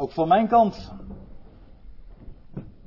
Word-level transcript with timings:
Ook 0.00 0.12
van 0.12 0.28
mijn 0.28 0.48
kant, 0.48 0.92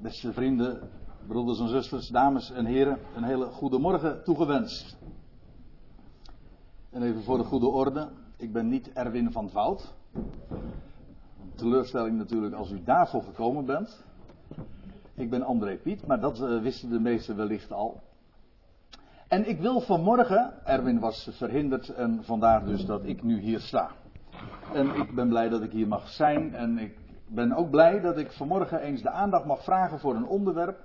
beste 0.02 0.34
vrienden, 0.34 0.90
broeders 1.27 1.60
en 1.60 1.68
zusters, 1.68 2.07
dames 2.07 2.52
en 2.52 2.65
heren, 2.65 2.98
een 3.15 3.23
hele 3.23 3.45
goede 3.45 3.77
morgen 3.77 4.23
toegewenst. 4.23 4.97
En 6.89 7.04
even 7.04 7.24
voor 7.24 7.38
de 7.38 7.44
goede 7.44 7.68
orde, 7.68 8.10
ik 8.38 8.54
ben 8.54 8.68
niet 8.68 8.94
Erwin 8.94 9.32
van 9.32 9.50
Vout. 9.50 9.94
Teleurstelling 11.55 12.18
natuurlijk 12.18 12.54
als 12.54 12.71
u 12.71 12.84
daarvoor 12.84 13.23
gekomen 13.23 13.66
bent. 13.66 14.04
Ik 15.14 15.30
ben 15.30 15.43
André 15.43 15.78
Piet, 15.78 16.07
maar 16.07 16.20
dat 16.20 16.39
uh, 16.39 16.62
wisten 16.62 16.89
de 16.89 17.00
meesten 17.00 17.36
wellicht 17.36 17.71
al. 17.71 18.02
En 19.28 19.50
ik 19.50 19.59
wil 19.59 19.82
vanmorgen, 19.82 20.66
Erwin 20.66 21.00
was 21.00 21.30
verhinderd 21.32 21.89
en 21.89 22.23
vandaar 22.23 22.66
dus 22.66 22.86
dat 22.86 23.04
ik 23.04 23.23
nu 23.23 23.39
hier 23.39 23.59
sta. 23.59 23.91
En 24.73 24.96
ik 24.96 25.16
ben 25.16 25.30
blij 25.30 25.50
dat 25.50 25.62
ik 25.62 25.71
hier 25.71 25.88
mag 25.88 26.10
zijn 26.10 26.55
en 26.55 26.78
ik 26.78 26.98
ben 27.28 27.54
ook 27.54 27.70
blij 27.70 28.00
dat 28.00 28.18
ik 28.18 28.32
vanmorgen 28.32 28.80
eens 28.80 29.02
de 29.02 29.09
aandacht 29.09 29.45
mag 29.45 29.63
vragen 29.63 29.99
voor 29.99 30.16
een 30.16 30.27
onderwerp 30.27 30.80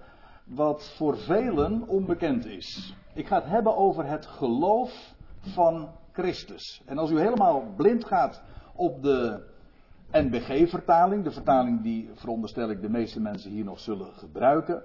wat 0.44 0.94
voor 0.96 1.18
velen 1.18 1.88
onbekend 1.88 2.46
is. 2.46 2.96
Ik 3.14 3.26
ga 3.26 3.36
het 3.36 3.46
hebben 3.48 3.76
over 3.76 4.06
het 4.06 4.26
geloof 4.26 5.14
van 5.40 5.88
Christus. 6.12 6.82
En 6.86 6.98
als 6.98 7.10
u 7.10 7.18
helemaal 7.18 7.72
blind 7.76 8.04
gaat 8.04 8.42
op 8.74 9.02
de 9.02 9.46
NBG-vertaling, 10.10 11.24
de 11.24 11.30
vertaling 11.30 11.82
die 11.82 12.10
veronderstel 12.14 12.70
ik 12.70 12.80
de 12.80 12.90
meeste 12.90 13.20
mensen 13.20 13.50
hier 13.50 13.64
nog 13.64 13.80
zullen 13.80 14.12
gebruiken, 14.12 14.82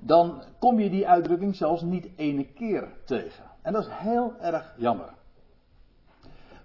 dan 0.00 0.42
kom 0.58 0.80
je 0.80 0.90
die 0.90 1.08
uitdrukking 1.08 1.56
zelfs 1.56 1.82
niet 1.82 2.08
ene 2.16 2.52
keer 2.52 2.88
tegen. 3.04 3.44
En 3.62 3.72
dat 3.72 3.82
is 3.86 3.92
heel 3.92 4.34
erg 4.40 4.74
jammer. 4.76 5.17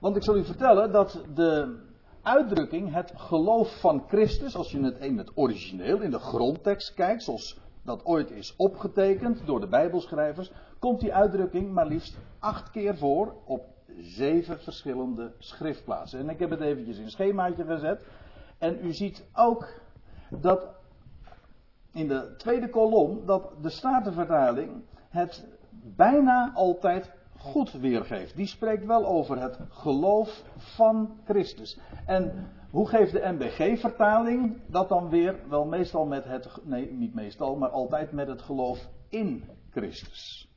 Want 0.03 0.15
ik 0.15 0.23
zal 0.23 0.37
u 0.37 0.43
vertellen 0.43 0.91
dat 0.91 1.23
de 1.33 1.79
uitdrukking, 2.21 2.93
het 2.93 3.13
geloof 3.15 3.79
van 3.79 4.03
Christus, 4.07 4.55
als 4.55 4.71
je 4.71 4.83
het 4.83 4.99
in 4.99 5.17
het 5.17 5.31
origineel, 5.35 6.01
in 6.01 6.11
de 6.11 6.19
grondtekst 6.19 6.93
kijkt, 6.93 7.23
zoals 7.23 7.59
dat 7.83 8.05
ooit 8.05 8.31
is 8.31 8.55
opgetekend 8.57 9.45
door 9.45 9.59
de 9.59 9.67
Bijbelschrijvers, 9.67 10.51
komt 10.79 10.99
die 10.99 11.13
uitdrukking 11.13 11.71
maar 11.71 11.87
liefst 11.87 12.17
acht 12.39 12.71
keer 12.71 12.97
voor 12.97 13.35
op 13.45 13.65
zeven 13.97 14.59
verschillende 14.59 15.33
schriftplaatsen. 15.37 16.19
En 16.19 16.29
ik 16.29 16.39
heb 16.39 16.49
het 16.49 16.61
eventjes 16.61 16.97
in 16.97 17.09
schemaatje 17.09 17.65
gezet. 17.65 18.05
En 18.57 18.85
u 18.85 18.93
ziet 18.93 19.25
ook 19.33 19.67
dat 20.29 20.75
in 21.91 22.07
de 22.07 22.33
tweede 22.37 22.69
kolom 22.69 23.25
dat 23.25 23.53
de 23.61 23.69
Statenvertaling 23.69 24.83
het 25.09 25.47
bijna 25.95 26.51
altijd 26.53 27.11
goed 27.43 27.71
weergeeft. 27.71 28.35
Die 28.35 28.47
spreekt 28.47 28.85
wel 28.85 29.05
over 29.05 29.41
het 29.41 29.59
geloof 29.69 30.43
van 30.57 31.19
Christus. 31.23 31.79
En 32.05 32.51
hoe 32.71 32.87
geeft 32.87 33.11
de 33.11 33.31
MBG-vertaling 33.37 34.61
dat 34.67 34.89
dan 34.89 35.09
weer? 35.09 35.49
Wel 35.49 35.65
meestal 35.65 36.05
met 36.05 36.25
het, 36.25 36.47
nee 36.63 36.91
niet 36.91 37.13
meestal, 37.13 37.55
maar 37.55 37.69
altijd 37.69 38.11
met 38.11 38.27
het 38.27 38.41
geloof 38.41 38.89
in 39.09 39.43
Christus. 39.69 40.51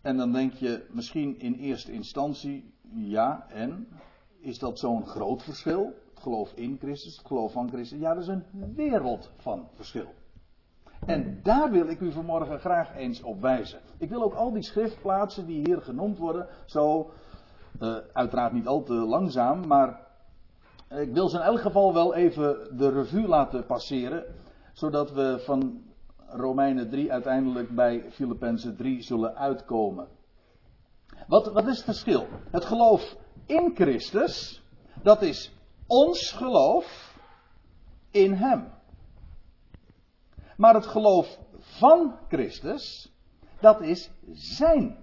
En 0.00 0.16
dan 0.16 0.32
denk 0.32 0.52
je 0.52 0.86
misschien 0.90 1.38
in 1.38 1.54
eerste 1.54 1.92
instantie, 1.92 2.74
ja, 2.94 3.46
en 3.48 3.88
is 4.40 4.58
dat 4.58 4.78
zo'n 4.78 5.06
groot 5.06 5.42
verschil? 5.42 5.92
Het 6.14 6.22
geloof 6.22 6.52
in 6.52 6.76
Christus, 6.80 7.16
het 7.16 7.26
geloof 7.26 7.52
van 7.52 7.68
Christus. 7.68 7.98
Ja, 7.98 8.14
dat 8.14 8.22
is 8.22 8.28
een 8.28 8.74
wereld 8.74 9.32
van 9.36 9.68
verschil. 9.72 10.14
En 11.06 11.40
daar 11.42 11.70
wil 11.70 11.88
ik 11.88 12.00
u 12.00 12.12
vanmorgen 12.12 12.58
graag 12.58 12.96
eens 12.96 13.22
op 13.22 13.40
wijzen. 13.40 13.80
Ik 13.98 14.08
wil 14.08 14.22
ook 14.22 14.34
al 14.34 14.52
die 14.52 14.62
schriftplaatsen 14.62 15.46
die 15.46 15.62
hier 15.66 15.80
genoemd 15.80 16.18
worden, 16.18 16.48
zo, 16.64 17.10
uh, 17.80 17.96
uiteraard 18.12 18.52
niet 18.52 18.66
al 18.66 18.82
te 18.82 18.92
langzaam, 18.92 19.66
maar 19.66 20.06
ik 20.88 21.12
wil 21.12 21.28
ze 21.28 21.36
in 21.36 21.42
elk 21.42 21.60
geval 21.60 21.94
wel 21.94 22.14
even 22.14 22.76
de 22.76 22.90
revue 22.90 23.28
laten 23.28 23.66
passeren, 23.66 24.24
zodat 24.72 25.12
we 25.12 25.42
van 25.44 25.82
Romeinen 26.26 26.90
3 26.90 27.12
uiteindelijk 27.12 27.74
bij 27.74 28.04
Filippenzen 28.10 28.76
3 28.76 29.02
zullen 29.02 29.36
uitkomen. 29.36 30.08
Wat, 31.26 31.52
wat 31.52 31.66
is 31.66 31.76
het 31.76 31.84
verschil? 31.84 32.26
Het 32.50 32.64
geloof 32.64 33.16
in 33.46 33.70
Christus, 33.74 34.62
dat 35.02 35.22
is 35.22 35.52
ons 35.86 36.32
geloof 36.32 37.18
in 38.10 38.32
Hem. 38.32 38.72
Maar 40.56 40.74
het 40.74 40.86
geloof 40.86 41.38
van 41.58 42.14
Christus, 42.28 43.12
dat 43.60 43.80
is 43.80 44.10
zijn 44.32 44.96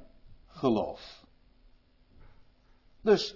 geloof. 0.48 1.26
Dus 3.02 3.36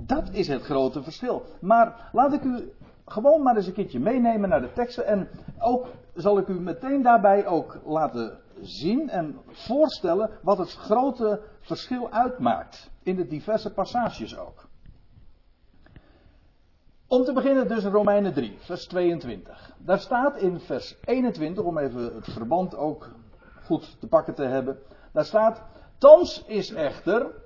dat 0.00 0.30
is 0.32 0.48
het 0.48 0.62
grote 0.62 1.02
verschil. 1.02 1.42
Maar 1.60 2.10
laat 2.12 2.32
ik 2.32 2.42
u 2.42 2.72
gewoon 3.06 3.42
maar 3.42 3.56
eens 3.56 3.66
een 3.66 3.72
keertje 3.72 4.00
meenemen 4.00 4.48
naar 4.48 4.60
de 4.60 4.72
teksten. 4.72 5.06
En 5.06 5.28
ook 5.58 5.86
zal 6.14 6.38
ik 6.38 6.48
u 6.48 6.60
meteen 6.60 7.02
daarbij 7.02 7.46
ook 7.46 7.80
laten 7.84 8.38
zien 8.60 9.10
en 9.10 9.38
voorstellen 9.46 10.30
wat 10.42 10.58
het 10.58 10.72
grote 10.72 11.42
verschil 11.60 12.10
uitmaakt. 12.10 12.90
In 13.02 13.16
de 13.16 13.26
diverse 13.26 13.72
passages 13.72 14.38
ook. 14.38 14.63
Om 17.08 17.24
te 17.24 17.32
beginnen 17.32 17.68
dus 17.68 17.84
Romeinen 17.84 18.32
3, 18.32 18.56
vers 18.60 18.86
22. 18.86 19.74
Daar 19.78 19.98
staat 19.98 20.36
in 20.36 20.60
vers 20.60 20.96
21, 21.04 21.64
om 21.64 21.78
even 21.78 22.14
het 22.14 22.32
verband 22.32 22.76
ook 22.76 23.08
goed 23.64 23.96
te 24.00 24.06
pakken 24.06 24.34
te 24.34 24.44
hebben. 24.44 24.78
Daar 25.12 25.24
staat, 25.24 25.62
thans 25.98 26.44
is 26.46 26.72
echter 26.72 27.42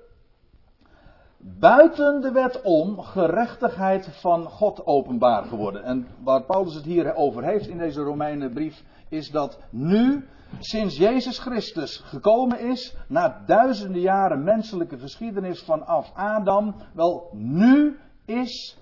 buiten 1.37 2.21
de 2.21 2.31
wet 2.31 2.61
om 2.61 3.01
gerechtigheid 3.01 4.07
van 4.11 4.43
God 4.43 4.85
openbaar 4.85 5.43
geworden. 5.43 5.83
En 5.83 6.07
waar 6.23 6.43
Paulus 6.43 6.73
het 6.73 6.85
hier 6.85 7.15
over 7.15 7.43
heeft 7.43 7.67
in 7.67 7.77
deze 7.77 8.01
Romeinenbrief, 8.01 8.83
is 9.09 9.31
dat 9.31 9.59
nu, 9.69 10.27
sinds 10.59 10.97
Jezus 10.97 11.39
Christus 11.39 11.97
gekomen 11.97 12.59
is, 12.59 12.95
na 13.07 13.43
duizenden 13.45 14.01
jaren 14.01 14.43
menselijke 14.43 14.97
geschiedenis 14.97 15.63
vanaf 15.63 16.11
Adam, 16.13 16.75
wel, 16.93 17.29
nu 17.33 17.97
is 18.25 18.78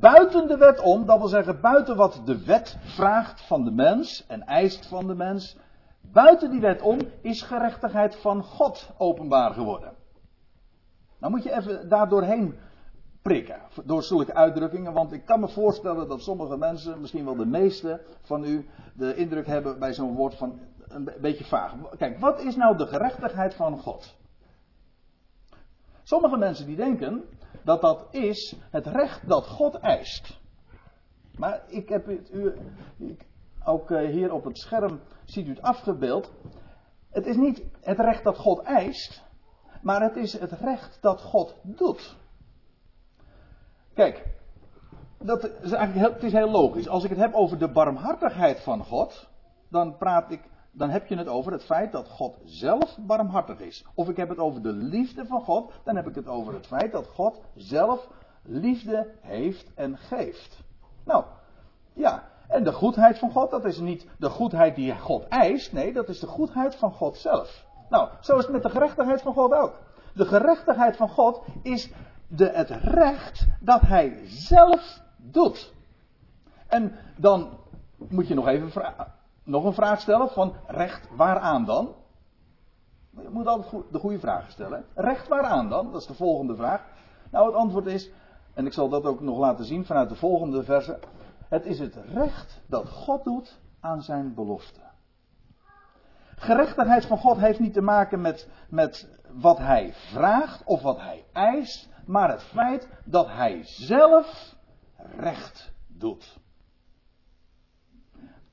buiten 0.00 0.48
de 0.48 0.56
wet 0.56 0.80
om, 0.80 1.06
dat 1.06 1.18
wil 1.18 1.28
zeggen 1.28 1.60
buiten 1.60 1.96
wat 1.96 2.22
de 2.24 2.44
wet 2.44 2.76
vraagt 2.80 3.46
van 3.46 3.64
de 3.64 3.70
mens 3.70 4.26
en 4.26 4.46
eist 4.46 4.86
van 4.86 5.06
de 5.06 5.14
mens, 5.14 5.56
buiten 6.00 6.50
die 6.50 6.60
wet 6.60 6.82
om 6.82 6.98
is 7.20 7.42
gerechtigheid 7.42 8.16
van 8.16 8.42
God 8.42 8.90
openbaar 8.98 9.52
geworden. 9.52 9.92
Nou 11.18 11.32
moet 11.32 11.42
je 11.42 11.56
even 11.56 11.88
daar 11.88 12.08
doorheen 12.08 12.54
prikken, 13.22 13.60
door 13.84 14.02
zulke 14.02 14.34
uitdrukkingen, 14.34 14.92
want 14.92 15.12
ik 15.12 15.24
kan 15.24 15.40
me 15.40 15.48
voorstellen 15.48 16.08
dat 16.08 16.22
sommige 16.22 16.56
mensen, 16.56 17.00
misschien 17.00 17.24
wel 17.24 17.36
de 17.36 17.46
meeste 17.46 18.00
van 18.22 18.44
u, 18.44 18.68
de 18.94 19.14
indruk 19.14 19.46
hebben 19.46 19.78
bij 19.78 19.92
zo'n 19.92 20.14
woord 20.14 20.34
van 20.34 20.60
een 20.88 21.10
beetje 21.20 21.44
vaag. 21.44 21.74
Kijk, 21.96 22.18
wat 22.18 22.40
is 22.40 22.56
nou 22.56 22.76
de 22.76 22.86
gerechtigheid 22.86 23.54
van 23.54 23.78
God? 23.78 24.16
Sommige 26.04 26.36
mensen 26.36 26.66
die 26.66 26.76
denken 26.76 27.24
dat 27.62 27.80
dat 27.80 28.06
is 28.10 28.56
het 28.70 28.86
recht 28.86 29.28
dat 29.28 29.46
God 29.46 29.74
eist. 29.74 30.40
Maar 31.36 31.62
ik 31.66 31.88
heb 31.88 32.06
het 32.06 32.30
u, 32.32 32.54
ook 33.64 33.90
eh, 33.90 34.10
hier 34.10 34.32
op 34.32 34.44
het 34.44 34.58
scherm 34.58 35.00
ziet 35.24 35.46
u 35.46 35.48
het 35.48 35.62
afgebeeld. 35.62 36.32
Het 37.10 37.26
is 37.26 37.36
niet 37.36 37.62
het 37.80 37.98
recht 37.98 38.24
dat 38.24 38.38
God 38.38 38.62
eist, 38.62 39.22
maar 39.82 40.02
het 40.02 40.16
is 40.16 40.38
het 40.38 40.52
recht 40.52 40.98
dat 41.00 41.20
God 41.20 41.56
doet. 41.62 42.16
Kijk, 43.94 44.26
dat 45.18 45.44
is 45.44 45.72
eigenlijk 45.72 45.94
heel, 45.94 46.12
het 46.12 46.22
is 46.22 46.32
heel 46.32 46.50
logisch. 46.50 46.88
Als 46.88 47.04
ik 47.04 47.10
het 47.10 47.18
heb 47.18 47.34
over 47.34 47.58
de 47.58 47.72
barmhartigheid 47.72 48.60
van 48.60 48.84
God, 48.84 49.28
dan 49.68 49.96
praat 49.96 50.30
ik 50.30 50.40
dan 50.74 50.90
heb 50.90 51.06
je 51.06 51.16
het 51.16 51.28
over 51.28 51.52
het 51.52 51.64
feit 51.64 51.92
dat 51.92 52.08
God 52.08 52.36
zelf 52.44 52.96
barmhartig 53.00 53.58
is. 53.58 53.84
Of 53.94 54.08
ik 54.08 54.16
heb 54.16 54.28
het 54.28 54.38
over 54.38 54.62
de 54.62 54.72
liefde 54.72 55.26
van 55.26 55.40
God, 55.40 55.72
dan 55.84 55.96
heb 55.96 56.06
ik 56.06 56.14
het 56.14 56.28
over 56.28 56.54
het 56.54 56.66
feit 56.66 56.92
dat 56.92 57.06
God 57.06 57.40
zelf 57.54 58.08
liefde 58.42 59.10
heeft 59.20 59.74
en 59.74 59.98
geeft. 59.98 60.62
Nou, 61.04 61.24
ja. 61.92 62.32
En 62.48 62.64
de 62.64 62.72
goedheid 62.72 63.18
van 63.18 63.30
God, 63.30 63.50
dat 63.50 63.64
is 63.64 63.78
niet 63.78 64.06
de 64.18 64.30
goedheid 64.30 64.74
die 64.74 64.98
God 64.98 65.28
eist, 65.28 65.72
nee, 65.72 65.92
dat 65.92 66.08
is 66.08 66.20
de 66.20 66.26
goedheid 66.26 66.74
van 66.74 66.92
God 66.92 67.16
zelf. 67.16 67.64
Nou, 67.88 68.08
zo 68.20 68.36
is 68.36 68.42
het 68.42 68.52
met 68.52 68.62
de 68.62 68.70
gerechtigheid 68.70 69.22
van 69.22 69.32
God 69.32 69.52
ook. 69.52 69.80
De 70.14 70.24
gerechtigheid 70.24 70.96
van 70.96 71.08
God 71.08 71.42
is 71.62 71.90
de, 72.28 72.48
het 72.48 72.70
recht 72.70 73.46
dat 73.60 73.80
Hij 73.80 74.20
zelf 74.26 75.00
doet. 75.16 75.72
En 76.66 76.92
dan 77.16 77.58
moet 77.96 78.28
je 78.28 78.34
nog 78.34 78.46
even 78.48 78.70
vragen 78.70 79.12
nog 79.44 79.64
een 79.64 79.74
vraag 79.74 80.00
stellen 80.00 80.28
van 80.28 80.54
recht 80.66 81.08
waaraan 81.16 81.64
dan? 81.64 81.94
Je 83.10 83.28
moet 83.30 83.46
altijd 83.46 83.82
de 83.92 83.98
goede 83.98 84.18
vraag 84.18 84.50
stellen. 84.50 84.84
Recht 84.94 85.28
waaraan 85.28 85.68
dan? 85.68 85.92
Dat 85.92 86.00
is 86.00 86.06
de 86.06 86.14
volgende 86.14 86.56
vraag. 86.56 86.82
Nou, 87.30 87.46
het 87.46 87.54
antwoord 87.54 87.86
is, 87.86 88.10
en 88.54 88.66
ik 88.66 88.72
zal 88.72 88.88
dat 88.88 89.04
ook 89.04 89.20
nog 89.20 89.38
laten 89.38 89.64
zien 89.64 89.84
vanuit 89.84 90.08
de 90.08 90.14
volgende 90.14 90.64
verse. 90.64 90.98
Het 91.48 91.66
is 91.66 91.78
het 91.78 91.96
recht 92.12 92.60
dat 92.66 92.88
God 92.88 93.24
doet 93.24 93.58
aan 93.80 94.02
zijn 94.02 94.34
belofte. 94.34 94.80
Gerechtigheid 96.36 97.06
van 97.06 97.18
God 97.18 97.36
heeft 97.36 97.60
niet 97.60 97.72
te 97.72 97.80
maken 97.80 98.20
met, 98.20 98.48
met 98.68 99.08
wat 99.32 99.58
hij 99.58 99.92
vraagt 99.94 100.64
of 100.64 100.82
wat 100.82 101.00
hij 101.00 101.24
eist, 101.32 101.88
maar 102.06 102.30
het 102.30 102.42
feit 102.42 102.88
dat 103.04 103.26
hij 103.26 103.60
zelf 103.64 104.56
recht 105.16 105.72
doet. 105.86 106.38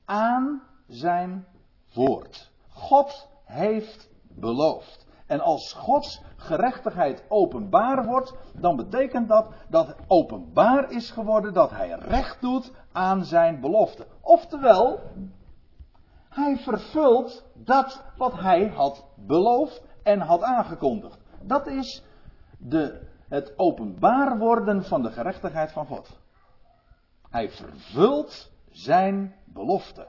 Aan 0.04 0.62
zijn 0.92 1.46
woord. 1.94 2.50
God 2.68 3.28
heeft 3.44 4.10
beloofd. 4.28 5.06
En 5.26 5.40
als 5.40 5.72
Gods 5.72 6.22
gerechtigheid 6.36 7.24
openbaar 7.28 8.06
wordt, 8.06 8.34
dan 8.54 8.76
betekent 8.76 9.28
dat 9.28 9.52
dat 9.68 9.96
openbaar 10.06 10.90
is 10.90 11.10
geworden 11.10 11.52
dat 11.52 11.70
hij 11.70 11.90
recht 11.90 12.40
doet 12.40 12.72
aan 12.92 13.24
zijn 13.24 13.60
belofte. 13.60 14.06
Oftewel, 14.20 15.00
hij 16.28 16.56
vervult 16.56 17.44
dat 17.54 18.04
wat 18.16 18.32
hij 18.32 18.68
had 18.68 19.04
beloofd 19.16 19.82
en 20.02 20.20
had 20.20 20.42
aangekondigd. 20.42 21.18
Dat 21.42 21.66
is 21.66 22.04
de, 22.58 23.08
het 23.28 23.58
openbaar 23.58 24.38
worden 24.38 24.84
van 24.84 25.02
de 25.02 25.10
gerechtigheid 25.10 25.72
van 25.72 25.86
God. 25.86 26.20
Hij 27.30 27.50
vervult 27.50 28.50
zijn 28.70 29.34
belofte. 29.46 30.08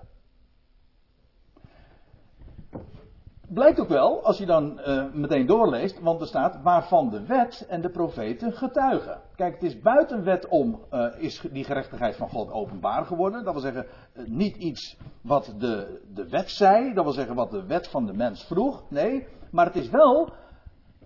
Blijkt 3.53 3.79
ook 3.79 3.87
wel, 3.87 4.23
als 4.23 4.37
je 4.37 4.45
dan 4.45 4.79
uh, 4.79 5.05
meteen 5.13 5.45
doorleest, 5.45 5.99
want 5.99 6.21
er 6.21 6.27
staat 6.27 6.61
waarvan 6.61 7.09
de 7.09 7.25
wet 7.25 7.65
en 7.69 7.81
de 7.81 7.89
profeten 7.89 8.53
getuigen. 8.53 9.21
Kijk, 9.35 9.53
het 9.53 9.63
is 9.63 9.79
buiten 9.79 10.23
wet 10.23 10.47
om, 10.47 10.79
uh, 10.91 11.05
is 11.17 11.43
die 11.51 11.63
gerechtigheid 11.63 12.15
van 12.15 12.29
God 12.29 12.51
openbaar 12.51 13.05
geworden. 13.05 13.43
Dat 13.43 13.53
wil 13.53 13.61
zeggen, 13.61 13.85
uh, 14.13 14.27
niet 14.27 14.55
iets 14.55 14.97
wat 15.21 15.53
de, 15.57 16.01
de 16.13 16.29
wet 16.29 16.49
zei, 16.49 16.93
dat 16.93 17.03
wil 17.03 17.13
zeggen 17.13 17.35
wat 17.35 17.51
de 17.51 17.65
wet 17.65 17.87
van 17.87 18.05
de 18.05 18.13
mens 18.13 18.43
vroeg. 18.43 18.83
Nee, 18.89 19.27
maar 19.51 19.65
het 19.65 19.75
is 19.75 19.89
wel, 19.89 20.33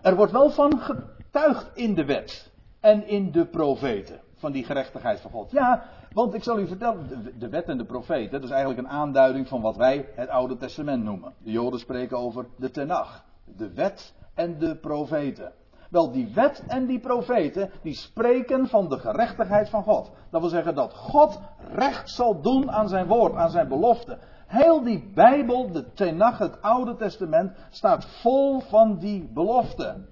er 0.01 0.15
wordt 0.15 0.31
wel 0.31 0.49
van 0.49 0.79
getuigd 0.79 1.71
in 1.73 1.93
de 1.93 2.05
wet 2.05 2.51
en 2.79 3.07
in 3.07 3.31
de 3.31 3.45
profeten. 3.45 4.19
Van 4.35 4.51
die 4.51 4.63
gerechtigheid 4.63 5.19
van 5.19 5.31
God. 5.31 5.51
Ja, 5.51 5.83
want 6.17 6.33
ik 6.33 6.43
zal 6.43 6.59
u 6.59 6.67
vertellen, 6.67 7.33
de, 7.39 7.49
wet 7.49 7.65
en 7.65 7.77
de 7.77 7.85
profeten, 7.85 8.31
dat 8.31 8.43
is 8.43 8.49
eigenlijk 8.49 8.79
een 8.79 8.93
aanduiding 8.93 9.47
van 9.47 9.61
wat 9.61 9.75
wij 9.75 10.09
het 10.15 10.29
Oude 10.29 10.57
Testament 10.57 11.03
noemen. 11.03 11.33
De 11.43 11.51
Joden 11.51 11.79
spreken 11.79 12.17
over 12.17 12.47
de 12.55 12.71
Tenach, 12.71 13.25
de 13.45 13.73
wet 13.73 14.13
en 14.33 14.59
de 14.59 14.77
profeten. 14.77 15.53
Wel, 15.89 16.11
die 16.11 16.33
wet 16.33 16.63
en 16.67 16.85
die 16.85 16.99
profeten, 16.99 17.71
die 17.81 17.93
spreken 17.93 18.67
van 18.67 18.89
de 18.89 18.97
gerechtigheid 18.99 19.69
van 19.69 19.83
God. 19.83 20.11
Dat 20.31 20.41
wil 20.41 20.49
zeggen 20.49 20.75
dat 20.75 20.93
God 20.93 21.39
recht 21.71 22.09
zal 22.09 22.41
doen 22.41 22.71
aan 22.71 22.89
zijn 22.89 23.07
woord, 23.07 23.35
aan 23.35 23.51
zijn 23.51 23.67
belofte. 23.67 24.19
Heel 24.47 24.83
die 24.83 25.11
Bijbel, 25.13 25.71
de 25.71 25.93
Tenach, 25.93 26.37
het 26.37 26.61
Oude 26.61 26.95
Testament, 26.95 27.57
staat 27.69 28.05
vol 28.05 28.59
van 28.59 28.97
die 28.97 29.31
beloften. 29.33 30.09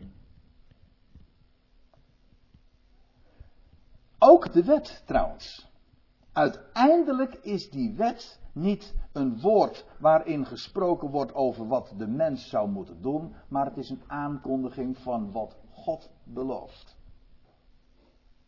Ook 4.19 4.53
de 4.53 4.63
wet 4.63 5.03
trouwens. 5.05 5.73
Uiteindelijk 6.35 7.33
is 7.33 7.69
die 7.69 7.93
wet 7.93 8.39
niet 8.51 8.93
een 9.13 9.39
woord 9.39 9.85
waarin 9.99 10.45
gesproken 10.45 11.09
wordt 11.09 11.33
over 11.33 11.67
wat 11.67 11.93
de 11.97 12.07
mens 12.07 12.49
zou 12.49 12.69
moeten 12.69 13.01
doen, 13.01 13.35
maar 13.47 13.65
het 13.65 13.77
is 13.77 13.89
een 13.89 14.03
aankondiging 14.07 14.97
van 14.97 15.31
wat 15.31 15.57
God 15.71 16.09
belooft. 16.23 16.97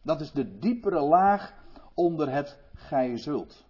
Dat 0.01 0.21
is 0.21 0.31
de 0.31 0.57
diepere 0.57 0.99
laag 0.99 1.53
onder 1.93 2.31
het 2.31 2.59
gij 2.73 3.17
zult. 3.17 3.65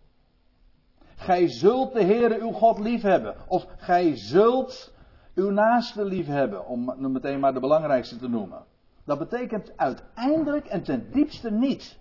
Gij 1.16 1.48
zult 1.48 1.94
de 1.94 2.04
Heere 2.04 2.40
uw 2.40 2.52
God 2.52 2.80
liefhebben. 2.80 3.36
Of 3.48 3.68
gij 3.78 4.16
zult 4.16 4.94
uw 5.36 5.50
naaste 5.50 6.06
liefhebben. 6.06 6.68
Om 6.68 7.12
meteen 7.12 7.40
maar 7.40 7.54
de 7.54 7.60
belangrijkste 7.60 8.18
te 8.18 8.28
noemen. 8.28 8.66
Dat 9.04 9.18
betekent 9.18 9.78
uiteindelijk 9.78 10.66
en 10.66 10.84
ten 10.84 11.12
diepste 11.12 11.52
niet 11.52 12.00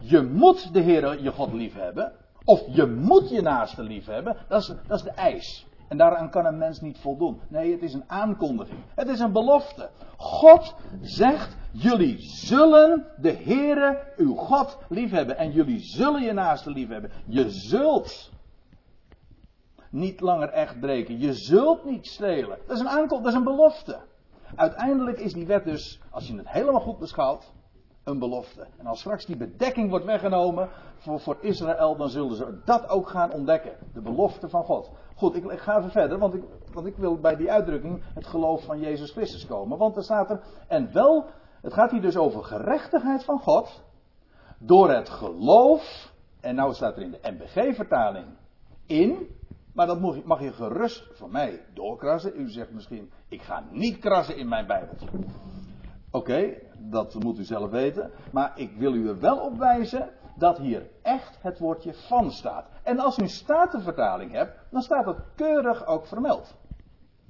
je 0.00 0.22
moet 0.22 0.72
de 0.72 0.80
Heer 0.80 1.22
je 1.22 1.32
God 1.32 1.52
lief 1.52 1.74
hebben. 1.74 2.12
Of 2.44 2.62
je 2.66 2.86
moet 2.86 3.30
je 3.30 3.40
naaste 3.40 3.82
lief 3.82 4.06
hebben. 4.06 4.36
Dat 4.48 4.60
is, 4.60 4.66
dat 4.86 4.98
is 4.98 5.02
de 5.02 5.10
eis. 5.10 5.66
En 5.88 5.96
daaraan 5.96 6.30
kan 6.30 6.46
een 6.46 6.58
mens 6.58 6.80
niet 6.80 6.98
voldoen. 6.98 7.40
Nee, 7.48 7.72
het 7.72 7.82
is 7.82 7.94
een 7.94 8.04
aankondiging. 8.06 8.78
Het 8.94 9.08
is 9.08 9.20
een 9.20 9.32
belofte. 9.32 9.90
God 10.16 10.74
zegt: 11.00 11.56
Jullie 11.70 12.16
zullen 12.20 13.06
de 13.16 13.32
Heere 13.32 14.12
uw 14.16 14.34
God 14.34 14.78
lief 14.88 15.10
hebben. 15.10 15.36
En 15.36 15.50
jullie 15.50 15.80
zullen 15.80 16.22
je 16.22 16.32
naaste 16.32 16.70
lief 16.70 16.88
hebben. 16.88 17.10
Je 17.26 17.50
zult 17.50 18.30
niet 19.90 20.20
langer 20.20 20.48
echt 20.48 20.80
breken. 20.80 21.18
Je 21.18 21.32
zult 21.32 21.84
niet 21.84 22.06
stelen. 22.06 22.58
Dat 22.66 22.76
is 22.76 22.82
een 22.82 22.88
aankondiging, 22.88 23.22
dat 23.22 23.32
is 23.32 23.38
een 23.38 23.56
belofte. 23.56 23.98
Uiteindelijk 24.54 25.18
is 25.18 25.32
die 25.32 25.46
wet 25.46 25.64
dus, 25.64 26.00
als 26.10 26.26
je 26.26 26.36
het 26.36 26.48
helemaal 26.48 26.80
goed 26.80 26.98
beschouwt, 26.98 27.52
een 28.06 28.18
belofte. 28.18 28.66
En 28.76 28.86
als 28.86 29.00
straks 29.00 29.26
die 29.26 29.36
bedekking 29.36 29.90
wordt 29.90 30.04
weggenomen 30.04 30.68
voor, 30.96 31.20
voor 31.20 31.36
Israël, 31.40 31.96
dan 31.96 32.08
zullen 32.08 32.36
ze 32.36 32.60
dat 32.64 32.88
ook 32.88 33.08
gaan 33.08 33.32
ontdekken. 33.32 33.72
De 33.92 34.00
belofte 34.00 34.48
van 34.48 34.64
God. 34.64 34.90
Goed, 35.14 35.36
ik, 35.36 35.60
ga 35.60 35.78
even 35.78 35.90
verder, 35.90 36.18
want 36.18 36.34
ik, 36.34 36.42
want 36.72 36.86
ik 36.86 36.96
wil 36.96 37.20
bij 37.20 37.36
die 37.36 37.50
uitdrukking 37.50 38.02
het 38.14 38.26
geloof 38.26 38.64
van 38.64 38.80
Jezus 38.80 39.10
Christus 39.10 39.46
komen. 39.46 39.78
Want 39.78 39.96
er 39.96 40.02
staat 40.02 40.30
er, 40.30 40.40
en 40.68 40.92
wel, 40.92 41.26
het 41.60 41.72
gaat 41.72 41.90
hier 41.90 42.00
dus 42.00 42.16
over 42.16 42.44
gerechtigheid 42.44 43.24
van 43.24 43.38
God, 43.38 43.82
door 44.58 44.90
het 44.90 45.08
geloof, 45.08 46.12
en 46.40 46.54
nou 46.54 46.74
staat 46.74 46.96
er 46.96 47.02
in 47.02 47.10
de 47.10 47.30
MBG-vertaling, 47.30 48.26
in, 48.86 49.28
maar 49.72 49.86
dat 49.86 50.00
mag 50.00 50.14
je, 50.14 50.22
mag 50.24 50.40
je 50.40 50.52
gerust 50.52 51.08
voor 51.12 51.30
mij 51.30 51.64
doorkrassen. 51.74 52.32
U 52.40 52.50
zegt 52.50 52.70
misschien, 52.70 53.10
ik 53.28 53.42
ga 53.42 53.64
niet 53.70 53.98
krassen 53.98 54.36
in 54.36 54.48
mijn 54.48 54.66
Bijbeltje. 54.66 55.06
Oké, 56.16 56.54
dat 56.78 57.14
moet 57.14 57.38
u 57.38 57.44
zelf 57.44 57.70
weten. 57.70 58.10
Maar 58.32 58.52
ik 58.54 58.76
wil 58.76 58.94
u 58.94 59.08
er 59.08 59.20
wel 59.20 59.38
op 59.38 59.58
wijzen 59.58 60.08
dat 60.36 60.58
hier 60.58 60.86
echt 61.02 61.38
het 61.42 61.58
woordje 61.58 61.94
van 61.94 62.30
staat. 62.30 62.68
En 62.82 62.98
als 62.98 63.18
u 63.18 63.22
een 63.22 63.28
statenvertaling 63.28 64.32
hebt, 64.32 64.58
dan 64.70 64.82
staat 64.82 65.06
het 65.06 65.18
keurig 65.34 65.86
ook 65.86 66.06
vermeld. 66.06 66.56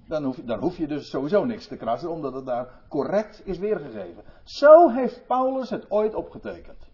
Dan 0.08 0.24
hoef, 0.24 0.36
dan 0.36 0.58
hoef 0.58 0.76
je 0.76 0.86
dus 0.86 1.10
sowieso 1.10 1.44
niks 1.44 1.66
te 1.66 1.76
krassen, 1.76 2.10
omdat 2.10 2.34
het 2.34 2.46
daar 2.46 2.68
correct 2.88 3.42
is 3.44 3.58
weergegeven. 3.58 4.22
Zo 4.44 4.88
heeft 4.88 5.26
Paulus 5.26 5.70
het 5.70 5.90
ooit 5.90 6.14
opgetekend. 6.14 6.88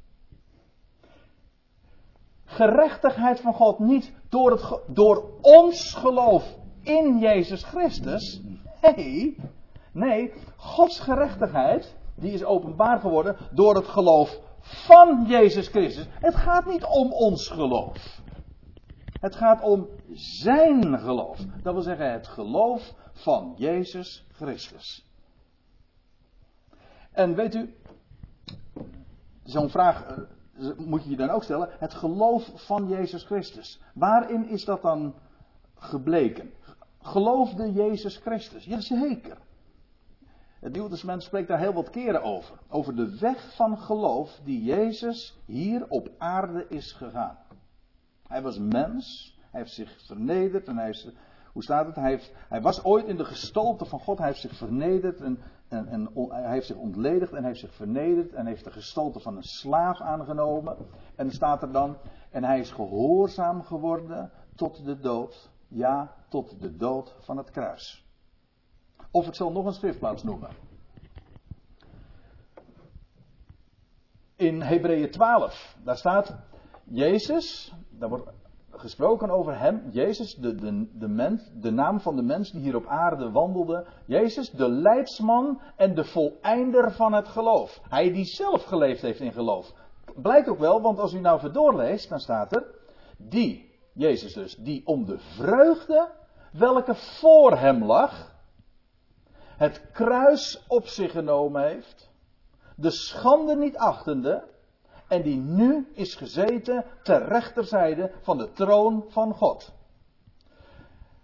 Gerechtigheid 2.44 3.41
van 3.41 3.55
God 3.55 3.79
niet 3.79 4.12
door, 4.29 4.50
het, 4.50 4.81
door 4.87 5.25
ons 5.41 5.94
geloof 5.94 6.56
in 6.83 7.19
Jezus 7.19 7.65
Christus. 7.65 8.41
Nee, 8.83 9.37
Nee, 9.93 10.33
Gods 10.56 11.00
gerechtigheid, 11.00 11.97
die 12.15 12.33
is 12.33 12.44
openbaar 12.44 13.00
geworden 13.00 13.37
door 13.53 13.75
het 13.75 13.89
geloof 13.89 14.41
van 14.61 15.25
Jezus 15.27 15.69
Christus. 15.69 16.06
Het 16.11 16.35
gaat 16.35 16.67
niet 16.67 16.84
om 16.84 17.13
ons 17.13 17.49
geloof. 17.49 18.20
Het 19.20 19.37
gaat 19.37 19.63
om 19.63 19.89
zijn 20.13 20.99
geloof. 20.99 21.39
Dat 21.63 21.72
wil 21.72 21.82
zeggen 21.82 22.13
het 22.13 22.29
geloof 22.29 22.94
van 23.13 23.55
Jezus 23.56 24.27
Christus. 24.32 25.06
En 27.13 27.34
weet 27.34 27.55
u, 27.55 27.75
zo'n 29.44 29.69
vraag 29.69 30.06
eh, 30.06 30.70
moet 30.77 31.05
je 31.05 31.11
je 31.11 31.17
dan 31.17 31.31
ook 31.31 31.43
stellen. 31.43 31.69
Het 31.79 31.94
geloof 31.94 32.51
van 32.55 32.89
Jezus 32.89 33.25
Christus. 33.25 33.81
Waarin 33.94 34.49
is 34.49 34.65
dat 34.65 34.82
dan 34.82 35.15
gebleken? 35.75 36.51
Geloofde 37.01 37.72
Jezus 37.72 38.17
Christus? 38.17 38.65
Jazeker. 38.65 39.39
Het 40.62 40.72
Nieuwe 40.72 40.88
Testament 40.88 41.22
spreekt 41.22 41.48
daar 41.48 41.58
heel 41.58 41.72
wat 41.72 41.90
keren 41.90 42.22
over. 42.22 42.58
Over 42.69 42.96
de 42.96 43.19
weg 43.19 43.54
van 43.54 43.78
geloof 43.78 44.40
die 44.44 44.62
Jezus 44.64 45.38
hier 45.46 45.88
op 45.88 46.10
aarde 46.19 46.66
is 46.69 46.92
gegaan. 46.92 47.38
Hij 48.26 48.42
was 48.42 48.58
mens, 48.58 49.36
hij 49.50 49.60
heeft 49.60 49.72
zich 49.72 50.06
vernederd 50.06 50.69
en 50.69 50.76
hij 50.76 50.94
hoe 51.52 51.62
staat 51.62 51.86
het? 51.86 51.94
Hij, 51.94 52.10
heeft, 52.10 52.32
hij 52.48 52.60
was 52.60 52.84
ooit 52.84 53.06
in 53.06 53.16
de 53.16 53.24
gestalte 53.24 53.84
van 53.84 54.00
God, 54.00 54.19
hij 54.19 54.26
heeft 54.26 54.40
zich 54.40 54.56
vernederd 54.56 55.20
en, 55.20 55.38
en, 55.69 55.86
en 55.86 56.10
hij 56.28 56.52
heeft 56.52 56.66
zich 56.66 56.76
ontledigd 56.76 57.32
en 57.32 57.38
hij 57.38 57.46
heeft 57.46 57.60
zich 57.60 57.74
vernederd 57.74 58.32
en 58.32 58.46
heeft 58.46 58.64
de 58.64 58.70
gestalte 58.70 59.20
van 59.20 59.36
een 59.36 59.42
slaaf 59.42 60.00
aangenomen. 60.00 60.76
En 61.16 61.31
staat 61.31 61.62
er 61.62 61.72
dan, 61.72 61.96
en 62.31 62.44
hij 62.44 62.58
is 62.58 62.70
gehoorzaam 62.70 63.62
geworden 63.62 64.31
tot 64.54 64.84
de 64.84 64.98
dood, 64.98 65.50
ja, 65.69 66.14
tot 66.28 66.60
de 66.60 66.76
dood 66.76 67.16
van 67.20 67.36
het 67.36 67.50
kruis. 67.50 68.11
Of 69.12 69.26
ik 69.26 69.34
zal 69.34 69.52
nog 69.52 69.64
een 69.64 69.72
schriftplaats 69.72 70.22
noemen. 70.22 70.50
In 74.36 74.60
Hebreeën 74.60 75.10
12, 75.10 75.76
daar 75.84 75.96
staat 75.96 76.36
Jezus, 76.84 77.72
daar 77.90 78.08
wordt 78.08 78.31
gesproken 78.70 79.31
over 79.31 79.58
hem, 79.58 79.82
Jezus, 79.90 80.34
de, 80.34 80.54
de, 80.54 80.88
de, 80.98 81.08
mens, 81.08 81.50
de 81.54 81.70
naam 81.70 82.00
van 82.00 82.16
de 82.16 82.22
mens 82.22 82.50
die 82.50 82.60
hier 82.60 82.76
op 82.76 82.86
aarde 82.86 83.31
wandelde. 83.31 83.86
Jezus, 84.06 84.50
de 84.50 84.69
leidsman 84.69 85.60
en 85.76 85.94
de 85.94 86.04
voleinder 86.04 86.92
van 86.92 87.12
het 87.12 87.28
geloof. 87.28 87.81
Hij 87.88 88.12
die 88.12 88.24
zelf 88.24 88.64
geleefd 88.64 89.02
heeft 89.02 89.20
in 89.20 89.32
geloof. 89.32 89.72
Blijkt 90.16 90.48
ook 90.48 90.58
wel, 90.58 90.81
want 90.81 90.98
als 90.98 91.12
u 91.12 91.20
nou 91.20 91.40
verdoorleest, 91.40 92.08
dan 92.08 92.19
staat 92.19 92.54
er, 92.54 92.64
die, 93.16 93.70
Jezus 93.92 94.34
dus, 94.34 94.56
die 94.56 94.86
om 94.86 95.04
de 95.04 95.19
vreugde 95.19 96.08
welke 96.52 96.94
voor 96.94 97.58
hem 97.58 97.84
lag, 97.84 98.31
het 99.62 99.90
kruis 99.92 100.64
op 100.69 100.86
zich 100.86 101.12
genomen 101.12 101.62
heeft, 101.62 102.10
de 102.76 102.90
schande 102.90 103.56
niet 103.56 103.76
achtende, 103.76 104.44
en 105.08 105.22
die 105.22 105.36
nu 105.36 105.88
is 105.94 106.14
gezeten 106.14 106.84
ter 107.02 107.28
rechterzijde 107.28 108.12
van 108.20 108.38
de 108.38 108.52
troon 108.52 109.04
van 109.08 109.34
God. 109.34 109.72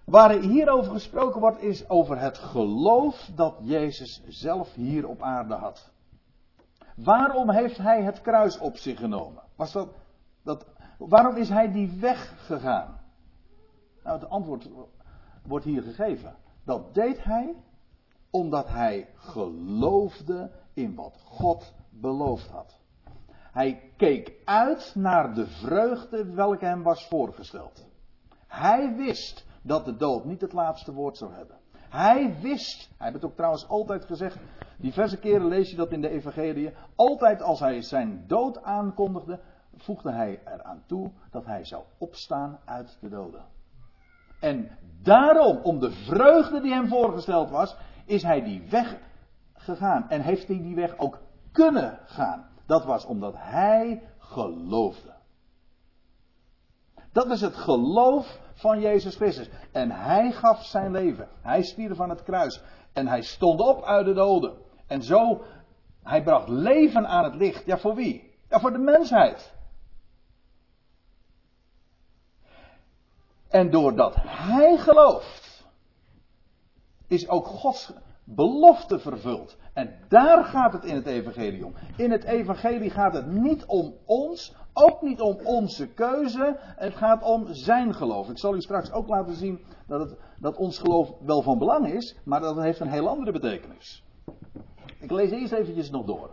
Waar 0.05 0.31
hierover 0.31 0.93
gesproken 0.93 1.41
wordt 1.41 1.63
is 1.63 1.89
over 1.89 2.21
het 2.21 2.39
geloof 2.39 3.31
dat 3.35 3.55
Jezus 3.61 4.23
zelf 4.29 4.75
hier 4.75 5.09
op 5.09 5.23
aarde 5.23 5.55
had. 5.55 5.91
Waarom 6.97 7.51
heeft 7.51 7.79
hij 7.79 8.03
het 8.03 8.21
kruis 8.21 8.59
op 8.59 8.77
zich 8.77 8.99
genomen? 8.99 9.43
Was 9.57 9.73
dat, 9.73 9.89
dat, 10.43 10.67
waarom 10.99 11.37
is 11.37 11.49
hij 11.49 11.73
die 11.73 11.99
weg 12.01 12.47
gegaan? 12.47 13.01
Nou, 14.05 14.21
het 14.21 14.31
antwoord 14.31 14.69
wordt 15.43 15.65
hier 15.65 15.83
gegeven. 15.83 16.37
Dat 16.65 16.95
deed 16.95 17.25
hij 17.25 17.55
omdat 18.31 18.69
hij 18.69 19.09
geloofde 19.15 20.51
in 20.75 20.95
wat 20.95 21.21
God 21.25 21.75
beloofd 21.91 22.49
had. 22.49 22.79
Hij 23.53 23.93
keek 23.97 24.33
uit 24.45 24.93
naar 24.95 25.35
de 25.35 25.47
vreugde 25.47 26.25
welke 26.33 26.65
hem 26.65 26.83
was 26.83 27.09
voorgesteld. 27.09 27.87
Hij 28.47 28.95
wist 28.97 29.47
dat 29.63 29.85
de 29.85 29.97
dood 29.97 30.25
niet 30.25 30.41
het 30.41 30.53
laatste 30.53 30.93
woord 30.93 31.17
zou 31.17 31.33
hebben. 31.33 31.57
Hij 31.89 32.37
wist, 32.41 32.91
hij 32.97 33.11
heeft 33.11 33.25
ook 33.25 33.35
trouwens 33.35 33.69
altijd 33.69 34.05
gezegd, 34.05 34.39
diverse 34.79 35.19
keren 35.19 35.47
lees 35.47 35.71
je 35.71 35.77
dat 35.77 35.93
in 35.93 36.01
de 36.01 36.09
Evangelie, 36.09 36.75
altijd 36.95 37.43
als 37.43 37.61
hij 37.61 37.83
zijn 37.83 38.25
dood 38.27 38.63
aankondigde, 38.63 39.41
voegde 39.77 40.13
hij 40.13 40.41
eraan 40.45 40.83
toe 40.87 41.11
dat 41.31 41.47
hij 41.47 41.65
zou 41.65 41.83
opstaan 41.99 42.59
uit 42.65 42.99
de 43.01 43.09
doden. 43.09 43.45
En 44.41 44.71
daarom, 45.03 45.59
om 45.63 45.79
de 45.79 45.91
vreugde 45.91 46.61
die 46.61 46.73
hem 46.73 46.89
voorgesteld 46.89 47.51
was, 47.51 47.77
is 48.09 48.23
hij 48.23 48.43
die 48.43 48.63
weg 48.71 48.97
gegaan. 49.55 50.09
En 50.09 50.21
heeft 50.21 50.49
hij 50.49 50.63
die 50.63 50.75
weg 50.75 50.99
ook 50.99 51.19
kunnen 51.53 51.99
gaan. 52.05 52.49
Dat 52.67 52.85
was 52.85 53.05
omdat 53.05 53.35
hij 53.37 54.03
geloofde. 54.19 55.17
Dat 57.13 57.31
is 57.31 57.41
het 57.41 57.57
geloof 57.57 58.39
van 58.55 58.81
Jezus 58.81 59.17
Christus. 59.17 59.51
En 59.73 59.91
hij 59.91 60.33
gaf 60.33 60.65
zijn 60.65 60.91
leven. 60.91 61.29
Hij 61.41 61.63
stierf 61.63 61.97
van 61.97 62.11
het 62.11 62.23
kruis. 62.23 62.63
En 62.93 63.07
hij 63.07 63.23
stond 63.23 63.61
op 63.61 63.83
uit 63.85 64.07
de 64.07 64.15
doden. 64.15 64.57
En 64.87 65.03
zo, 65.03 65.43
hij 66.03 66.23
bracht 66.23 66.49
leven 66.49 67.07
aan 67.07 67.25
het 67.25 67.35
licht. 67.35 67.67
Ja, 67.67 67.79
voor 67.79 67.95
wie? 67.95 68.37
Ja, 68.49 68.61
voor 68.61 68.73
de 68.73 68.79
mensheid. 68.79 69.55
En 73.49 73.71
doordat 73.71 74.15
hij 74.19 74.77
gelooft, 74.77 75.48
is 77.09 77.29
ook 77.29 77.47
Gods 77.47 77.93
belofte 78.35 78.99
vervuld. 78.99 79.57
En 79.73 79.91
daar 80.09 80.45
gaat 80.45 80.73
het 80.73 80.85
in 80.85 80.95
het 80.95 81.07
evangelie 81.07 81.67
om. 81.67 81.75
In 81.97 82.11
het 82.11 82.25
evangelie 82.25 82.91
gaat 82.91 83.15
het 83.15 83.27
niet 83.27 83.65
om 83.65 83.95
ons, 84.05 84.55
ook 84.73 85.03
niet 85.03 85.21
om 85.21 85.39
onze 85.45 85.87
keuze. 85.87 86.57
Het 86.59 86.95
gaat 86.95 87.23
om 87.23 87.47
zijn 87.51 87.95
geloof. 87.95 88.29
Ik 88.29 88.39
zal 88.39 88.55
u 88.55 88.61
straks 88.61 88.93
ook 88.93 89.09
laten 89.09 89.35
zien 89.35 89.61
dat, 89.87 90.01
het, 90.01 90.19
dat 90.41 90.57
ons 90.57 90.79
geloof 90.79 91.13
wel 91.21 91.43
van 91.43 91.59
belang 91.59 91.93
is, 91.93 92.17
maar 92.25 92.41
dat 92.41 92.61
heeft 92.61 92.81
een 92.81 92.91
heel 92.91 93.09
andere 93.09 93.33
betekenis. 93.33 94.05
Ik 95.01 95.11
lees 95.11 95.31
eerst 95.31 95.53
eventjes 95.53 95.91
nog 95.91 96.05
door. 96.05 96.31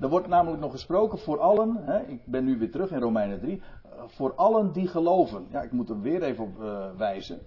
Er 0.00 0.08
wordt 0.08 0.28
namelijk 0.28 0.62
nog 0.62 0.72
gesproken 0.72 1.18
voor 1.18 1.40
allen, 1.40 1.76
hè, 1.76 2.00
ik 2.06 2.26
ben 2.26 2.44
nu 2.44 2.58
weer 2.58 2.70
terug 2.70 2.90
in 2.90 3.00
Romeinen 3.00 3.40
3, 3.40 3.62
voor 4.06 4.34
allen 4.34 4.72
die 4.72 4.86
geloven. 4.88 5.46
Ja, 5.50 5.62
ik 5.62 5.72
moet 5.72 5.88
er 5.88 6.00
weer 6.00 6.22
even 6.22 6.44
op 6.44 6.60
uh, 6.60 6.86
wijzen. 6.96 7.38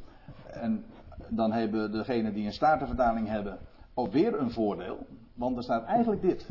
En 0.45 0.85
dan 1.29 1.51
hebben 1.51 1.91
degenen 1.91 2.33
die 2.33 2.45
een 2.45 2.53
statenvertaling 2.53 3.27
hebben 3.27 3.59
ook 3.93 4.11
weer 4.11 4.39
een 4.39 4.51
voordeel. 4.51 4.97
Want 5.33 5.57
er 5.57 5.63
staat 5.63 5.83
eigenlijk 5.83 6.21
dit. 6.21 6.49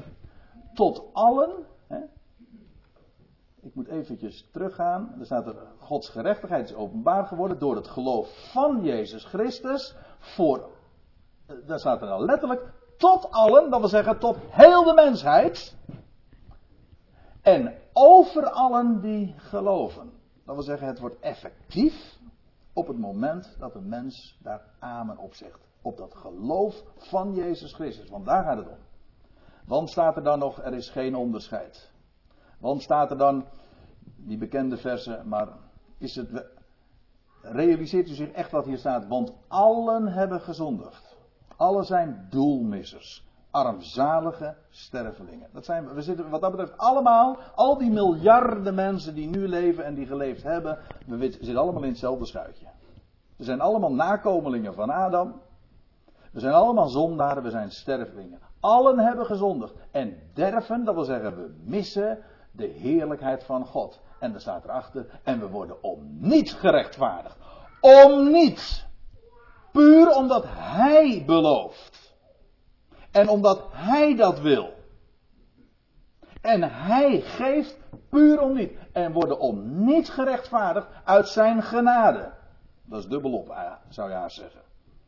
Tot 0.75 1.03
allen. 1.13 1.51
Hè, 1.87 1.99
ik 3.61 3.75
moet 3.75 3.89
eventjes 3.89 4.49
teruggaan. 4.53 5.15
Er 5.19 5.25
staat 5.25 5.47
er, 5.47 5.57
Gods 5.79 6.09
gerechtigheid 6.09 6.69
is 6.69 6.75
openbaar 6.75 7.25
geworden 7.25 7.59
door 7.59 7.77
het 7.77 7.89
geloof 7.89 8.51
van 8.53 8.83
Jezus 8.83 9.25
Christus. 9.25 9.97
Voor, 10.19 10.71
eh, 11.47 11.57
daar 11.67 11.79
staat 11.79 12.03
er 12.03 12.09
al 12.09 12.25
letterlijk, 12.25 12.73
tot 12.97 13.31
allen, 13.31 13.71
dat 13.71 13.81
wil 13.81 13.89
zeggen 13.89 14.19
tot 14.19 14.37
heel 14.49 14.85
de 14.85 14.95
mensheid. 14.95 15.77
En 17.43 17.75
over 17.93 18.51
allen 18.51 19.01
die 19.01 19.35
geloven. 19.37 20.13
Dat 20.45 20.55
wil 20.55 20.65
zeggen, 20.65 20.87
het 20.87 20.99
wordt 20.99 21.21
effectief 21.21 22.14
op 22.75 22.87
het 22.87 22.99
moment 22.99 23.57
dat 23.59 23.75
een 23.75 23.89
mens 23.89 24.39
daar 24.43 24.63
amen 24.79 25.19
op 25.19 25.35
zegt. 25.35 25.61
Op 25.83 25.97
dat 25.97 26.15
geloof 26.15 26.83
van 26.97 27.35
Jezus 27.35 27.73
Christus. 27.73 28.09
Want 28.09 28.25
daar 28.25 28.45
gaat 28.45 28.57
het 28.57 28.69
om. 28.69 28.79
Want 29.67 29.91
staat 29.91 30.17
er 30.17 30.23
dan 30.23 30.39
nog, 30.39 30.63
er 30.63 30.75
is 30.75 30.91
geen 30.91 31.15
onderscheid. 31.15 31.93
Want 32.59 32.83
staat 32.83 33.11
er 33.11 33.19
dan, 33.19 33.45
die 34.17 34.39
bekende 34.39 34.77
versen, 34.77 35.29
maar 35.29 35.49
is 35.99 36.17
het, 36.17 36.47
realiseert 37.43 38.09
u 38.09 38.15
zich 38.15 38.31
echt 38.31 38.51
wat 38.51 38.65
hier 38.65 38.79
staat? 38.79 39.07
Want 39.07 39.33
allen 39.49 40.07
hebben 40.07 40.41
gezondigd. 40.41 41.17
Allen 41.57 41.85
zijn 41.85 42.27
doelmissers. 42.31 43.25
Armzalige 43.55 44.55
stervelingen. 44.71 45.49
Dat 45.53 45.65
zijn, 45.65 45.95
we 45.95 46.03
zitten 46.03 46.31
wat 46.31 46.41
dat 46.41 46.51
betreft 46.51 46.79
allemaal, 46.79 47.39
al 47.55 47.79
die 47.79 47.91
miljarden 47.91 48.75
mensen 48.75 49.15
die 49.15 49.29
nu 49.29 49.49
leven 49.49 49.85
en 49.85 49.95
die 49.95 50.07
geleefd 50.07 50.43
hebben, 50.43 50.79
we 51.07 51.31
zitten 51.31 51.57
allemaal 51.57 51.83
in 51.83 51.89
hetzelfde 51.89 52.27
schuitje. 52.27 52.67
We 53.37 53.45
zijn 53.45 53.61
allemaal 53.61 53.93
nakomelingen 53.93 54.75
van 54.75 54.91
Adam. 54.91 55.41
We 56.33 56.41
zijn 56.41 56.53
allemaal 56.53 56.89
zondaren, 56.89 57.43
we 57.43 57.51
zijn 57.51 57.71
stervelingen. 57.71 58.39
Allen 58.61 58.99
hebben 58.99 59.27
gezondigd. 59.27 59.75
En 59.91 60.19
derven, 60.33 60.85
dat 60.85 60.95
wil 60.95 61.05
zeggen, 61.05 61.37
we 61.37 61.55
missen 61.65 62.19
de 62.53 62.67
heerlijkheid 62.67 63.45
van 63.45 63.67
God. 63.67 64.01
En 64.19 64.35
er 64.35 64.41
staat 64.41 64.65
erachter, 64.65 65.21
en 65.23 65.41
we 65.41 65.49
worden 65.49 65.83
om 65.83 66.17
niets 66.21 66.53
gerechtvaardigd. 66.53 67.37
Om 67.81 68.31
niets. 68.31 68.87
Puur 69.73 70.15
omdat 70.15 70.45
Hij 70.49 71.23
belooft. 71.27 72.04
En 73.15 73.29
omdat 73.29 73.63
Hij 73.71 74.17
dat 74.17 74.41
wil. 74.41 74.73
En 76.41 76.63
Hij 76.63 77.21
geeft 77.21 77.79
puur 78.11 78.41
om 78.41 78.55
niet. 78.55 78.73
En 78.93 79.13
worden 79.13 79.39
om 79.39 79.85
niets 79.85 80.11
gerechtvaardigd 80.11 80.87
uit 81.05 81.29
Zijn 81.29 81.63
genade. 81.63 82.33
Dat 82.85 82.99
is 82.99 83.09
dubbelop, 83.09 83.49
eh, 83.49 83.73
zou 83.89 84.11
je 84.11 84.17
haast 84.17 84.37
zeggen. 84.37 84.61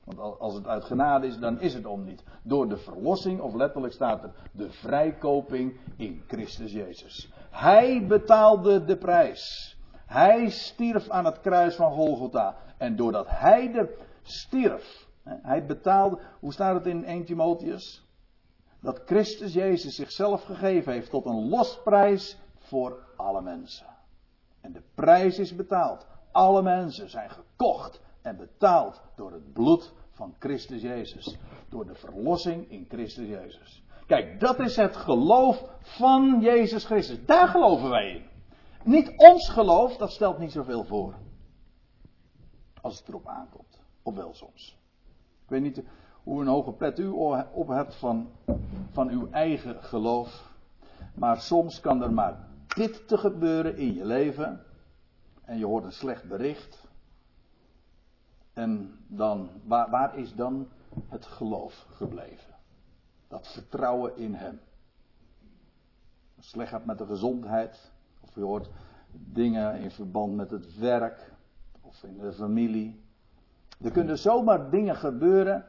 Want 0.04 0.40
als 0.40 0.54
het 0.54 0.66
uit 0.66 0.84
genade 0.84 1.26
is, 1.26 1.38
dan 1.38 1.60
is 1.60 1.75
het 1.75 1.86
om 1.86 2.04
niet. 2.04 2.25
Door 2.42 2.68
de 2.68 2.76
verlossing, 2.76 3.40
of 3.40 3.54
letterlijk 3.54 3.92
staat 3.92 4.22
er, 4.22 4.30
de 4.52 4.70
vrijkoping 4.70 5.80
in 5.96 6.22
Christus 6.26 6.72
Jezus. 6.72 7.32
Hij 7.50 8.06
betaalde 8.06 8.84
de 8.84 8.96
prijs. 8.96 9.76
Hij 10.06 10.48
stierf 10.48 11.08
aan 11.08 11.25
het 11.25 11.40
kruis 11.40 11.75
van 11.75 11.92
Golgotha. 11.92 12.56
En 12.78 12.96
doordat 12.96 13.26
hij 13.28 13.72
de 13.72 13.98
stierf, 14.22 15.05
hij 15.26 15.66
betaalde, 15.66 16.18
hoe 16.40 16.52
staat 16.52 16.75
het 16.75 16.87
in 16.87 17.04
1 17.04 17.25
Timotheus? 17.25 18.04
Dat 18.80 19.02
Christus 19.06 19.52
Jezus 19.52 19.95
zichzelf 19.95 20.42
gegeven 20.42 20.92
heeft 20.92 21.11
tot 21.11 21.26
een 21.26 21.49
losprijs 21.49 22.38
voor 22.59 23.04
alle 23.16 23.42
mensen. 23.42 23.87
En 24.61 24.73
de 24.73 24.83
prijs 24.95 25.38
is 25.38 25.54
betaald. 25.54 26.06
Alle 26.33 26.62
mensen 26.62 27.11
zijn 27.11 27.30
gekocht 27.30 28.00
en 28.23 28.37
betaald 28.37 29.00
door 29.16 29.33
het 29.33 29.52
bloed 29.52 29.92
van 30.11 30.35
Christus 30.38 30.83
Jezus. 30.83 31.37
Door 31.68 31.87
de 31.87 31.95
verlossing 31.95 32.71
in 32.71 32.87
Christus 32.88 33.28
Jezus. 33.28 33.83
Kijk, 34.06 34.40
dat 34.40 34.59
is 34.59 34.76
het 34.76 34.97
geloof 34.97 35.64
van 35.80 36.40
Jezus 36.40 36.85
Christus. 36.85 37.25
Daar 37.25 37.49
geloven 37.49 37.90
wij 37.90 38.11
in. 38.11 38.25
Niet 38.85 39.12
ons 39.16 39.49
geloof, 39.49 39.97
dat 39.97 40.12
stelt 40.12 40.38
niet 40.38 40.52
zoveel 40.52 40.85
voor. 40.85 41.14
Als 42.80 42.99
het 42.99 43.09
erop 43.09 43.26
aankomt. 43.26 43.80
Of 44.02 44.14
wel 44.14 44.35
soms. 44.35 44.75
Ik 45.47 45.53
weet 45.53 45.62
niet 45.62 45.83
hoe 46.23 46.41
een 46.41 46.47
hoge 46.47 46.73
pet 46.73 46.99
u 46.99 47.09
op 47.53 47.69
hebt 47.69 47.95
van, 47.95 48.29
van 48.91 49.09
uw 49.09 49.31
eigen 49.31 49.83
geloof. 49.83 50.53
Maar 51.15 51.41
soms 51.41 51.81
kan 51.81 52.03
er 52.03 52.12
maar 52.12 52.49
dit 52.67 53.09
te 53.09 53.19
gebeuren 53.19 53.76
in 53.76 53.95
je 53.95 54.05
leven. 54.05 54.65
En 55.45 55.59
je 55.59 55.67
hoort 55.67 55.85
een 55.85 55.93
slecht 55.93 56.29
bericht. 56.29 56.88
En 58.53 58.99
dan, 59.07 59.49
waar, 59.65 59.91
waar 59.91 60.19
is 60.19 60.35
dan 60.35 60.69
het 61.09 61.26
geloof 61.26 61.87
gebleven? 61.91 62.55
Dat 63.29 63.49
vertrouwen 63.49 64.17
in 64.17 64.35
Hem. 64.35 64.61
Slecht 66.38 66.71
gaat 66.71 66.85
met 66.85 66.99
de 66.99 67.07
gezondheid. 67.07 67.93
Of 68.21 68.35
je 68.35 68.41
hoort 68.41 68.71
dingen 69.12 69.81
in 69.81 69.91
verband 69.91 70.35
met 70.35 70.50
het 70.50 70.79
werk. 70.79 71.33
Of 71.81 72.03
in 72.03 72.19
de 72.19 72.33
familie. 72.33 73.05
Er 73.80 73.90
kunnen 73.90 74.18
zomaar 74.18 74.71
dingen 74.71 74.97
gebeuren 74.97 75.64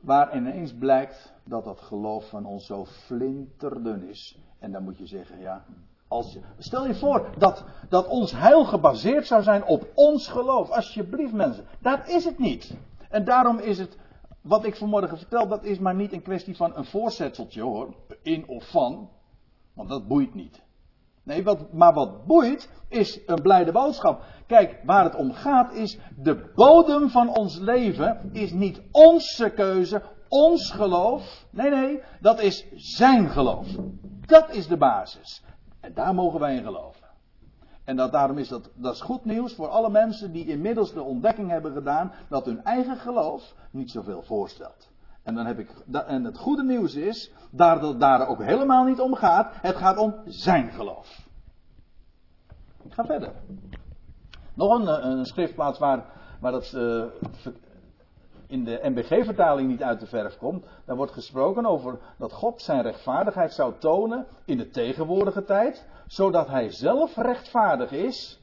waar 0.00 0.36
ineens 0.36 0.74
blijkt 0.74 1.32
dat 1.44 1.64
dat 1.64 1.80
geloof 1.80 2.28
van 2.28 2.46
ons 2.46 2.66
zo 2.66 2.84
flinterdun 2.84 4.08
is. 4.08 4.38
En 4.58 4.72
dan 4.72 4.82
moet 4.82 4.98
je 4.98 5.06
zeggen, 5.06 5.40
ja, 5.40 5.64
als 6.08 6.32
je, 6.32 6.40
stel 6.58 6.86
je 6.86 6.94
voor 6.94 7.28
dat, 7.38 7.64
dat 7.88 8.08
ons 8.08 8.32
heil 8.32 8.64
gebaseerd 8.64 9.26
zou 9.26 9.42
zijn 9.42 9.64
op 9.64 9.86
ons 9.94 10.28
geloof. 10.28 10.70
Alsjeblieft 10.70 11.32
mensen, 11.32 11.64
dat 11.80 12.08
is 12.08 12.24
het 12.24 12.38
niet. 12.38 12.74
En 13.08 13.24
daarom 13.24 13.58
is 13.58 13.78
het, 13.78 13.98
wat 14.40 14.64
ik 14.64 14.76
vanmorgen 14.76 15.18
vertel, 15.18 15.48
dat 15.48 15.64
is 15.64 15.78
maar 15.78 15.94
niet 15.94 16.12
een 16.12 16.22
kwestie 16.22 16.56
van 16.56 16.76
een 16.76 16.84
voorzetseltje 16.84 17.62
hoor, 17.62 17.94
in 18.22 18.48
of 18.48 18.70
van. 18.70 19.10
Want 19.72 19.88
dat 19.88 20.08
boeit 20.08 20.34
niet. 20.34 20.62
Nee, 21.24 21.44
wat, 21.44 21.72
maar 21.72 21.92
wat 21.92 22.26
boeit 22.26 22.70
is 22.88 23.20
een 23.26 23.42
blijde 23.42 23.72
boodschap. 23.72 24.24
Kijk, 24.46 24.80
waar 24.84 25.04
het 25.04 25.14
om 25.14 25.32
gaat 25.32 25.72
is, 25.72 25.98
de 26.16 26.50
bodem 26.54 27.08
van 27.08 27.36
ons 27.36 27.58
leven 27.58 28.30
is 28.32 28.52
niet 28.52 28.80
onze 28.90 29.50
keuze, 29.50 30.02
ons 30.28 30.70
geloof. 30.70 31.46
Nee, 31.50 31.70
nee, 31.70 32.02
dat 32.20 32.40
is 32.40 32.66
zijn 32.74 33.28
geloof. 33.28 33.66
Dat 34.26 34.50
is 34.50 34.66
de 34.66 34.76
basis. 34.76 35.44
En 35.80 35.94
daar 35.94 36.14
mogen 36.14 36.40
wij 36.40 36.56
in 36.56 36.62
geloven. 36.62 37.02
En 37.84 37.96
dat, 37.96 38.12
daarom 38.12 38.38
is 38.38 38.48
dat, 38.48 38.70
dat 38.74 38.94
is 38.94 39.00
goed 39.00 39.24
nieuws 39.24 39.54
voor 39.54 39.68
alle 39.68 39.90
mensen 39.90 40.32
die 40.32 40.46
inmiddels 40.46 40.92
de 40.92 41.02
ontdekking 41.02 41.50
hebben 41.50 41.72
gedaan 41.72 42.12
dat 42.28 42.44
hun 42.44 42.64
eigen 42.64 42.96
geloof 42.96 43.54
niet 43.70 43.90
zoveel 43.90 44.22
voorstelt. 44.22 44.91
En, 45.22 45.34
dan 45.34 45.46
heb 45.46 45.58
ik, 45.58 45.70
en 46.06 46.24
het 46.24 46.38
goede 46.38 46.62
nieuws 46.62 46.94
is, 46.94 47.32
dat 47.50 47.82
het 47.82 48.00
daar 48.00 48.28
ook 48.28 48.42
helemaal 48.42 48.84
niet 48.84 49.00
om 49.00 49.14
gaat, 49.14 49.54
het 49.60 49.76
gaat 49.76 49.96
om 49.96 50.14
zijn 50.24 50.70
geloof. 50.70 51.26
Ik 52.82 52.92
ga 52.92 53.04
verder. 53.04 53.32
Nog 54.54 54.78
een, 54.78 54.88
eh, 54.88 55.10
een 55.10 55.26
schriftplaats 55.26 55.78
waar, 55.78 56.04
waar 56.40 56.52
dat 56.52 56.72
uh, 56.76 57.04
in 58.46 58.64
de 58.64 58.80
MBG-vertaling 58.82 59.68
niet 59.68 59.82
uit 59.82 60.00
de 60.00 60.06
verf 60.06 60.38
komt. 60.38 60.64
Daar 60.84 60.96
wordt 60.96 61.12
gesproken 61.12 61.66
over 61.66 61.98
dat 62.18 62.32
God 62.32 62.62
zijn 62.62 62.82
rechtvaardigheid 62.82 63.52
zou 63.52 63.74
tonen 63.78 64.26
in 64.44 64.56
de 64.56 64.70
tegenwoordige 64.70 65.44
tijd, 65.44 65.86
zodat 66.06 66.48
hij 66.48 66.70
zelf 66.70 67.16
rechtvaardig 67.16 67.92
is. 67.92 68.40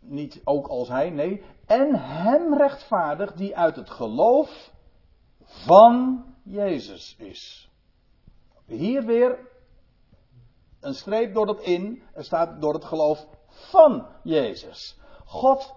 Niet 0.00 0.40
ook 0.44 0.66
als 0.66 0.88
hij, 0.88 1.10
nee. 1.10 1.42
En 1.66 1.94
hem 1.94 2.54
rechtvaardig 2.54 3.32
die 3.32 3.56
uit 3.56 3.76
het 3.76 3.90
geloof 3.90 4.72
van 5.44 6.24
Jezus 6.42 7.16
is. 7.18 7.70
Hier 8.66 9.04
weer 9.04 9.38
een 10.80 10.94
streep 10.94 11.34
door 11.34 11.46
dat 11.46 11.60
in. 11.60 12.02
Er 12.14 12.24
staat 12.24 12.60
door 12.60 12.74
het 12.74 12.84
geloof 12.84 13.26
van 13.48 14.06
Jezus. 14.22 14.98
God 15.24 15.74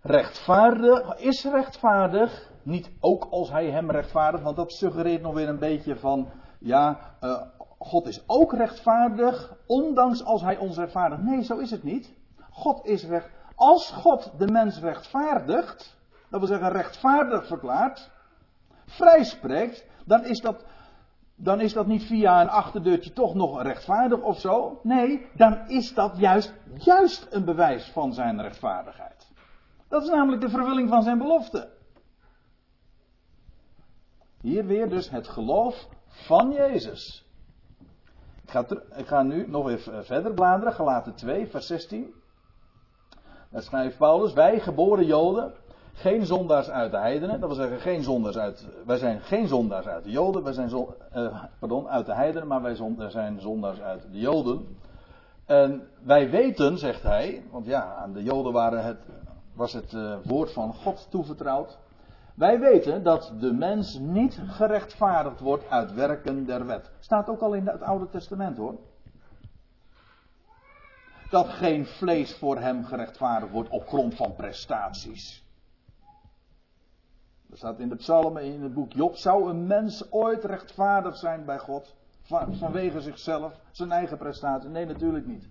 rechtvaardig, 0.00 1.16
is 1.16 1.44
rechtvaardig. 1.44 2.52
Niet 2.62 2.90
ook 3.00 3.26
als 3.30 3.50
hij 3.50 3.70
hem 3.70 3.90
rechtvaardigt, 3.90 4.44
want 4.44 4.56
dat 4.56 4.72
suggereert 4.72 5.22
nog 5.22 5.34
weer 5.34 5.48
een 5.48 5.58
beetje 5.58 5.96
van, 5.96 6.28
ja, 6.58 7.14
uh, 7.20 7.42
God 7.78 8.06
is 8.06 8.22
ook 8.26 8.52
rechtvaardig, 8.52 9.56
ondanks 9.66 10.24
als 10.24 10.42
hij 10.42 10.56
ons 10.56 10.76
rechtvaardigt. 10.76 11.22
Nee, 11.22 11.42
zo 11.42 11.58
is 11.58 11.70
het 11.70 11.82
niet. 11.82 12.14
God 12.50 12.86
is 12.86 13.04
recht. 13.04 13.30
Als 13.54 13.90
God 13.90 14.32
de 14.38 14.46
mens 14.46 14.80
rechtvaardigt, 14.80 15.96
dat 16.30 16.40
wil 16.40 16.48
zeggen 16.48 16.72
rechtvaardig 16.72 17.46
verklaart, 17.46 18.10
vrijspreekt, 18.86 19.86
dan 20.04 20.24
is 20.24 20.40
dat, 20.40 20.64
dan 21.34 21.60
is 21.60 21.72
dat 21.72 21.86
niet 21.86 22.04
via 22.04 22.40
een 22.40 22.48
achterdeurtje 22.48 23.12
toch 23.12 23.34
nog 23.34 23.62
rechtvaardig 23.62 24.20
of 24.20 24.38
zo. 24.38 24.80
Nee, 24.82 25.26
dan 25.34 25.68
is 25.68 25.94
dat 25.94 26.18
juist, 26.18 26.54
juist 26.74 27.26
een 27.30 27.44
bewijs 27.44 27.90
van 27.90 28.12
zijn 28.12 28.40
rechtvaardigheid. 28.40 29.32
Dat 29.88 30.02
is 30.02 30.08
namelijk 30.08 30.42
de 30.42 30.48
vervulling 30.48 30.88
van 30.88 31.02
zijn 31.02 31.18
belofte. 31.18 31.72
Hier 34.40 34.66
weer 34.66 34.88
dus 34.88 35.10
het 35.10 35.28
geloof 35.28 35.88
van 36.06 36.52
Jezus. 36.52 37.24
Ik 38.42 38.50
ga, 38.50 38.66
ik 38.96 39.06
ga 39.06 39.22
nu 39.22 39.48
nog 39.48 39.68
even 39.68 40.04
verder 40.04 40.34
bladeren, 40.34 40.72
Galaten 40.72 41.14
2, 41.14 41.46
vers 41.46 41.66
16. 41.66 42.14
Daar 43.50 43.62
schrijft 43.62 43.98
Paulus, 43.98 44.32
wij 44.32 44.60
geboren 44.60 45.06
Joden, 45.06 45.54
geen 45.94 46.26
zondaars 46.26 46.70
uit 46.70 46.90
de 46.90 46.98
heidenen. 46.98 47.40
Dat 47.40 47.48
wil 47.48 47.58
zeggen, 47.58 47.80
geen 47.80 48.02
zondaars 48.02 48.36
uit, 48.36 48.66
wij 48.86 48.96
zijn 48.96 49.20
geen 49.20 49.48
zondaars 49.48 49.86
uit 49.86 50.04
de 50.04 50.10
Joden. 50.10 50.42
Wij 50.42 50.52
zijn 50.52 50.70
uh, 51.16 51.44
pardon, 51.58 51.88
uit 51.88 52.06
de 52.06 52.14
heidenen, 52.14 52.48
maar 52.48 52.62
wij 52.62 52.76
zijn 53.08 53.40
zondaars 53.40 53.80
uit 53.80 54.02
de 54.12 54.18
Joden. 54.18 54.76
En 55.46 55.88
wij 56.02 56.30
weten, 56.30 56.78
zegt 56.78 57.02
hij, 57.02 57.44
want 57.50 57.66
ja, 57.66 57.94
aan 57.94 58.12
de 58.12 58.22
Joden 58.22 58.52
waren 58.52 58.84
het, 58.84 58.98
was 59.54 59.72
het 59.72 59.92
uh, 59.92 60.16
woord 60.24 60.52
van 60.52 60.74
God 60.74 61.06
toevertrouwd. 61.10 61.78
Wij 62.34 62.60
weten 62.60 63.02
dat 63.02 63.32
de 63.40 63.52
mens 63.52 63.98
niet 63.98 64.40
gerechtvaardigd 64.46 65.40
wordt 65.40 65.70
uit 65.70 65.94
werken 65.94 66.46
der 66.46 66.66
wet. 66.66 66.90
Staat 67.00 67.28
ook 67.28 67.40
al 67.40 67.52
in 67.52 67.66
het 67.66 67.82
Oude 67.82 68.08
Testament 68.08 68.56
hoor. 68.56 68.74
Dat 71.30 71.48
geen 71.48 71.86
vlees 71.86 72.34
voor 72.34 72.58
hem 72.58 72.84
gerechtvaardigd 72.84 73.52
wordt 73.52 73.68
op 73.68 73.86
grond 73.86 74.14
van 74.14 74.34
prestaties. 74.34 75.43
Dat 77.54 77.62
staat 77.62 77.78
in 77.78 77.88
de 77.88 77.96
psalmen, 77.96 78.42
in 78.42 78.62
het 78.62 78.74
boek 78.74 78.92
Job. 78.92 79.16
Zou 79.16 79.50
een 79.50 79.66
mens 79.66 80.12
ooit 80.12 80.44
rechtvaardig 80.44 81.16
zijn 81.16 81.44
bij 81.44 81.58
God? 81.58 81.94
Van, 82.22 82.54
vanwege 82.54 83.00
zichzelf, 83.00 83.52
zijn 83.70 83.90
eigen 83.90 84.18
prestatie? 84.18 84.68
Nee, 84.68 84.86
natuurlijk 84.86 85.26
niet. 85.26 85.48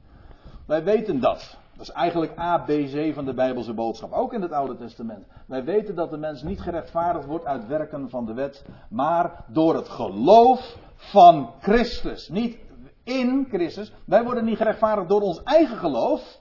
Wij 0.68 0.84
weten 0.84 1.20
dat. 1.20 1.58
Dat 1.76 1.82
is 1.88 1.92
eigenlijk 1.92 2.36
ABC 2.36 3.14
van 3.14 3.26
de 3.26 3.34
Bijbelse 3.34 3.74
boodschap, 3.74 4.12
ook 4.12 4.34
in 4.34 4.42
het 4.42 4.52
Oude 4.52 4.78
Testament. 4.78 5.26
Wij 5.48 5.64
weten 5.64 5.96
dat 5.96 6.10
de 6.10 6.18
mens 6.18 6.42
niet 6.42 6.62
gerechtvaardigd 6.62 7.26
wordt 7.26 7.46
uit 7.46 7.68
werken 7.68 8.10
van 8.10 8.26
de 8.26 8.34
wet, 8.34 8.66
maar 8.90 9.46
door 9.48 9.76
het 9.76 9.90
geloof 9.90 10.78
van 10.96 11.54
Christus. 11.60 12.30
Niet 12.30 12.58
in 13.04 13.46
Christus. 13.50 13.94
Wij 14.06 14.24
worden 14.24 14.46
niet 14.46 14.58
gerechtvaardigd 14.58 15.10
door 15.10 15.22
ons 15.22 15.44
eigen 15.44 15.78
geloof, 15.78 16.40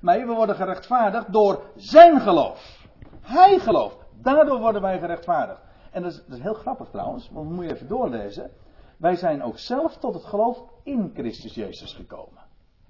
maar 0.00 0.26
we 0.26 0.32
worden 0.34 0.56
gerechtvaardigd 0.56 1.32
door 1.32 1.62
zijn 1.76 2.20
geloof. 2.20 2.82
Hij 3.20 3.58
gelooft. 3.58 4.03
Daardoor 4.24 4.58
worden 4.58 4.82
wij 4.82 4.98
gerechtvaardigd. 4.98 5.60
En 5.90 6.02
dat 6.02 6.12
is, 6.12 6.24
dat 6.26 6.36
is 6.36 6.42
heel 6.42 6.54
grappig 6.54 6.88
trouwens, 6.88 7.30
want 7.32 7.50
moet 7.50 7.64
je 7.64 7.72
even 7.72 7.88
doorlezen. 7.88 8.50
Wij 8.96 9.16
zijn 9.16 9.42
ook 9.42 9.58
zelf 9.58 9.96
tot 9.96 10.14
het 10.14 10.24
geloof 10.24 10.62
in 10.82 11.10
Christus 11.14 11.54
Jezus 11.54 11.92
gekomen. 11.92 12.42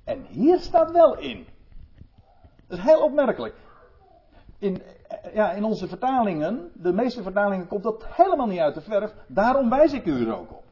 En 0.05 0.25
hier 0.29 0.59
staat 0.59 0.90
wel 0.90 1.18
in. 1.18 1.47
Dat 2.66 2.79
is 2.79 2.85
heel 2.85 3.03
opmerkelijk. 3.03 3.55
In, 4.59 4.83
ja, 5.33 5.53
in 5.53 5.64
onze 5.64 5.88
vertalingen, 5.88 6.70
de 6.75 6.92
meeste 6.92 7.23
vertalingen 7.23 7.66
komt 7.66 7.83
dat 7.83 8.07
helemaal 8.07 8.47
niet 8.47 8.59
uit 8.59 8.75
de 8.75 8.81
verf. 8.81 9.14
Daarom 9.27 9.70
wijs 9.70 9.92
ik 9.92 10.07
u 10.07 10.27
er 10.27 10.38
ook 10.38 10.51
op. 10.51 10.64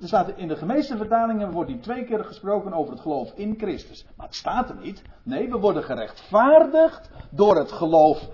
Er 0.00 0.06
staat 0.06 0.28
in 0.36 0.48
de 0.48 0.64
meeste 0.64 0.96
vertalingen 0.96 1.50
wordt 1.50 1.70
die 1.70 1.80
twee 1.80 2.04
keer 2.04 2.24
gesproken 2.24 2.72
over 2.72 2.92
het 2.92 3.02
geloof 3.02 3.32
in 3.34 3.54
Christus. 3.58 4.06
Maar 4.16 4.26
het 4.26 4.34
staat 4.34 4.68
er 4.68 4.76
niet. 4.76 5.02
Nee, 5.22 5.50
we 5.50 5.58
worden 5.58 5.82
gerechtvaardigd 5.82 7.10
door 7.30 7.56
het 7.56 7.72
geloof 7.72 8.28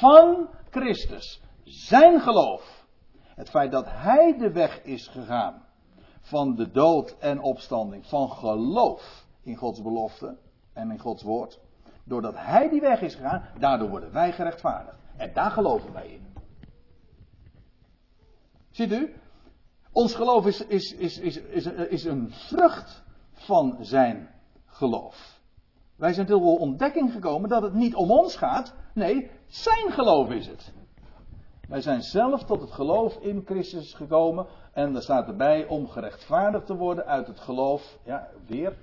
van 0.00 0.48
Christus. 0.72 1.40
Zijn 1.64 2.20
geloof. 2.20 2.86
Het 3.34 3.50
feit 3.50 3.72
dat 3.72 3.86
Hij 3.88 4.38
de 4.38 4.52
weg 4.52 4.82
is 4.82 5.08
gegaan 5.08 5.62
van 6.20 6.54
de 6.54 6.70
dood 6.70 7.16
en 7.18 7.40
opstanding. 7.40 8.06
Van 8.06 8.30
geloof 8.30 9.26
in 9.42 9.56
Gods 9.56 9.82
belofte 9.82 10.36
en 10.72 10.90
in 10.90 10.98
Gods 10.98 11.22
woord. 11.22 11.60
Doordat 12.04 12.34
Hij 12.36 12.68
die 12.68 12.80
weg 12.80 13.00
is 13.00 13.14
gegaan, 13.14 13.48
daardoor 13.58 13.88
worden 13.88 14.12
wij 14.12 14.32
gerechtvaardigd. 14.32 14.96
En 15.16 15.32
daar 15.32 15.50
geloven 15.50 15.92
wij 15.92 16.08
in. 16.08 16.26
Ziet 18.70 18.92
u? 18.92 19.14
Ons 19.92 20.14
geloof 20.14 20.46
is, 20.46 20.66
is, 20.66 20.92
is, 20.92 21.18
is, 21.18 21.36
is, 21.36 21.66
is 21.66 22.04
een 22.04 22.30
vrucht 22.30 23.02
van 23.32 23.76
zijn 23.80 24.28
geloof. 24.66 25.40
Wij 25.96 26.12
zijn 26.12 26.26
tot 26.26 26.42
de 26.42 26.48
ontdekking 26.48 27.12
gekomen 27.12 27.48
dat 27.48 27.62
het 27.62 27.74
niet 27.74 27.94
om 27.94 28.10
ons 28.10 28.36
gaat. 28.36 28.74
Nee, 28.94 29.30
zijn 29.46 29.92
geloof 29.92 30.30
is 30.30 30.46
het. 30.46 30.72
Wij 31.68 31.80
zijn 31.80 32.02
zelf 32.02 32.44
tot 32.44 32.60
het 32.60 32.70
geloof 32.70 33.16
in 33.16 33.42
Christus 33.44 33.94
gekomen. 33.94 34.46
En 34.72 34.96
er 34.96 35.02
staat 35.02 35.28
erbij 35.28 35.66
om 35.66 35.88
gerechtvaardigd 35.88 36.66
te 36.66 36.76
worden 36.76 37.06
uit 37.06 37.26
het 37.26 37.40
geloof, 37.40 37.98
ja, 38.04 38.28
weer, 38.46 38.76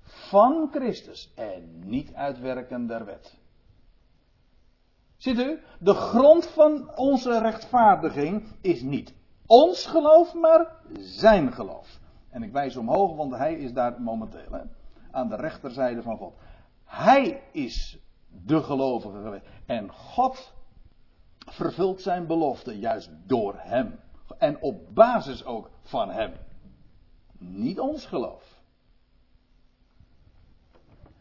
van 0.00 0.68
Christus. 0.70 1.32
En 1.34 1.82
niet 1.84 2.14
uit 2.14 2.40
werken 2.40 2.86
der 2.86 3.04
wet. 3.04 3.38
Ziet 5.16 5.38
u, 5.38 5.60
de 5.78 5.94
grond 5.94 6.46
van 6.46 6.96
onze 6.96 7.38
rechtvaardiging 7.38 8.44
is 8.60 8.82
niet 8.82 9.14
ons 9.50 9.86
geloof, 9.86 10.34
maar 10.34 10.76
zijn 10.98 11.52
geloof. 11.52 11.98
En 12.30 12.42
ik 12.42 12.52
wijs 12.52 12.76
omhoog, 12.76 13.16
want 13.16 13.32
hij 13.32 13.54
is 13.54 13.72
daar 13.72 14.02
momenteel 14.02 14.50
hè, 14.50 14.62
aan 15.12 15.28
de 15.28 15.36
rechterzijde 15.36 16.02
van 16.02 16.16
God. 16.16 16.34
Hij 16.84 17.42
is 17.52 17.98
de 18.28 18.62
gelovige 18.62 19.22
geweest. 19.22 19.46
En 19.66 19.92
God 19.92 20.54
vervult 21.38 22.00
zijn 22.00 22.26
belofte 22.26 22.78
juist 22.78 23.10
door 23.26 23.54
hem. 23.56 24.00
En 24.38 24.62
op 24.62 24.94
basis 24.94 25.44
ook 25.44 25.70
van 25.82 26.10
hem. 26.10 26.32
Niet 27.38 27.80
ons 27.80 28.06
geloof. 28.06 28.60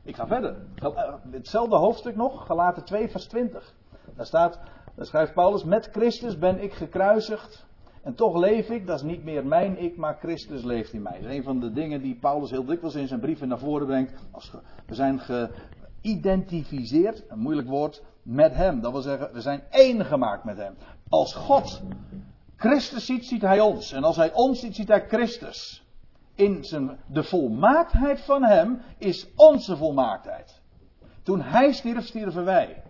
Ik 0.04 0.16
ga 0.16 0.28
verder. 0.28 0.66
Eh, 0.76 1.14
hetzelfde 1.32 1.76
hoofdstuk 1.76 2.16
nog, 2.16 2.46
gelaten 2.46 2.84
2 2.84 3.10
vers 3.10 3.28
20. 3.28 3.76
Daar 4.16 4.26
staat, 4.26 4.60
daar 4.96 5.06
schrijft 5.06 5.34
Paulus, 5.34 5.64
met 5.64 5.90
Christus 5.92 6.38
ben 6.38 6.60
ik 6.64 6.74
gekruisigd. 6.74 7.68
En 8.04 8.16
toch 8.16 8.38
leef 8.38 8.70
ik, 8.70 8.88
dat 8.88 8.96
is 8.96 9.04
niet 9.04 9.24
meer 9.24 9.46
mijn 9.46 9.78
ik, 9.78 9.98
maar 9.98 10.18
Christus 10.20 10.64
leeft 10.64 10.94
in 10.94 11.02
mij. 11.02 11.20
Dat 11.22 11.30
is 11.30 11.38
een 11.38 11.44
van 11.44 11.60
de 11.60 11.72
dingen 11.72 12.02
die 12.02 12.16
Paulus 12.16 12.50
heel 12.50 12.66
dikwijls 12.66 12.96
in 12.96 13.08
zijn 13.08 13.20
brieven 13.20 13.48
naar 13.48 13.60
voren 13.60 13.88
brengt. 13.88 14.14
Als 14.32 14.52
we 14.86 14.96
zijn 14.96 15.20
geïdentificeerd, 16.02 17.24
een 17.30 17.40
moeilijk 17.40 17.68
woord, 17.68 18.04
met 18.24 18.54
Hem. 18.54 18.82
Dat 18.82 18.92
wil 18.92 19.02
zeggen, 19.02 19.34
we 19.34 19.42
zijn 19.42 19.64
één 19.70 20.06
gemaakt 20.06 20.44
met 20.44 20.58
Hem. 20.58 20.76
Als 21.10 21.34
God 21.34 21.82
Christus 22.56 23.06
ziet, 23.06 23.26
ziet 23.26 23.42
Hij 23.42 23.60
ons. 23.60 23.92
En 23.92 24.04
als 24.04 24.16
Hij 24.16 24.34
ons 24.34 24.60
ziet, 24.60 24.76
ziet 24.76 24.88
Hij 24.88 25.08
Christus. 25.08 25.84
In 26.36 26.64
zijn, 26.64 27.00
de 27.08 27.24
volmaaktheid 27.24 28.22
van 28.22 28.44
Hem 28.44 28.82
is 28.98 29.28
onze 29.36 29.78
volmaaktheid. 29.78 30.62
Toen 31.24 31.42
Hij 31.42 31.74
stierf, 31.74 32.06
stierven 32.06 32.46
wij. 32.46 32.84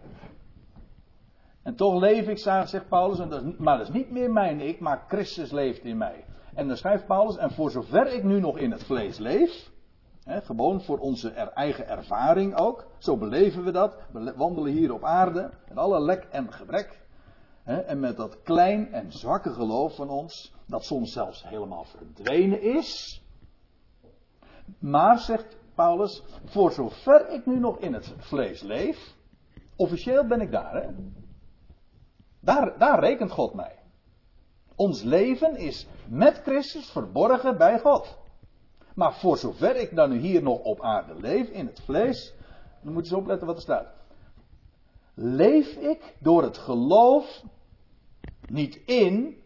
En 1.63 1.75
toch 1.75 1.99
leef 1.99 2.27
ik, 2.27 2.37
zegt 2.37 2.89
Paulus, 2.89 3.19
en 3.19 3.29
dat 3.29 3.43
is, 3.43 3.57
maar 3.57 3.77
dat 3.77 3.87
is 3.87 3.93
niet 3.93 4.11
meer 4.11 4.31
mijn 4.31 4.61
ik, 4.61 4.79
maar 4.79 5.05
Christus 5.07 5.51
leeft 5.51 5.83
in 5.83 5.97
mij. 5.97 6.25
En 6.53 6.67
dan 6.67 6.77
schrijft 6.77 7.05
Paulus, 7.05 7.37
en 7.37 7.51
voor 7.51 7.71
zover 7.71 8.13
ik 8.13 8.23
nu 8.23 8.39
nog 8.39 8.57
in 8.57 8.71
het 8.71 8.83
vlees 8.83 9.17
leef, 9.17 9.71
hè, 10.23 10.41
gewoon 10.41 10.81
voor 10.81 10.97
onze 10.97 11.29
eigen 11.29 11.87
ervaring 11.87 12.55
ook, 12.57 12.87
zo 12.97 13.17
beleven 13.17 13.63
we 13.63 13.71
dat, 13.71 13.97
we 14.11 14.33
wandelen 14.35 14.71
hier 14.71 14.93
op 14.93 15.03
aarde, 15.03 15.49
met 15.67 15.77
alle 15.77 16.01
lek 16.01 16.27
en 16.31 16.53
gebrek, 16.53 16.99
hè, 17.63 17.77
en 17.77 17.99
met 17.99 18.17
dat 18.17 18.41
klein 18.41 18.93
en 18.93 19.11
zwakke 19.11 19.53
geloof 19.53 19.95
van 19.95 20.09
ons, 20.09 20.55
dat 20.67 20.85
soms 20.85 21.11
zelfs 21.11 21.43
helemaal 21.47 21.83
verdwenen 21.83 22.61
is. 22.61 23.21
Maar, 24.79 25.19
zegt 25.19 25.57
Paulus, 25.75 26.23
voor 26.45 26.71
zover 26.71 27.29
ik 27.29 27.45
nu 27.45 27.59
nog 27.59 27.79
in 27.79 27.93
het 27.93 28.13
vlees 28.17 28.61
leef, 28.61 29.15
officieel 29.75 30.27
ben 30.27 30.41
ik 30.41 30.51
daar, 30.51 30.73
hè, 30.73 30.89
daar, 32.39 32.77
daar 32.77 32.99
rekent 32.99 33.31
God 33.31 33.53
mij. 33.53 33.75
Ons 34.75 35.01
leven 35.01 35.57
is 35.57 35.87
met 36.07 36.41
Christus 36.43 36.89
verborgen 36.89 37.57
bij 37.57 37.79
God. 37.79 38.17
Maar 38.95 39.13
voor 39.13 39.37
zover 39.37 39.75
ik 39.75 39.95
dan 39.95 40.09
nu 40.09 40.17
hier 40.17 40.43
nog 40.43 40.59
op 40.59 40.81
aarde 40.81 41.15
leef, 41.15 41.49
in 41.49 41.65
het 41.65 41.81
vlees, 41.81 42.33
dan 42.81 42.93
moet 42.93 43.07
je 43.07 43.11
eens 43.11 43.21
opletten 43.21 43.47
wat 43.47 43.55
er 43.55 43.61
staat. 43.61 43.87
Leef 45.13 45.75
ik 45.75 46.15
door 46.19 46.43
het 46.43 46.57
geloof 46.57 47.43
niet 48.47 48.75
in, 48.85 49.41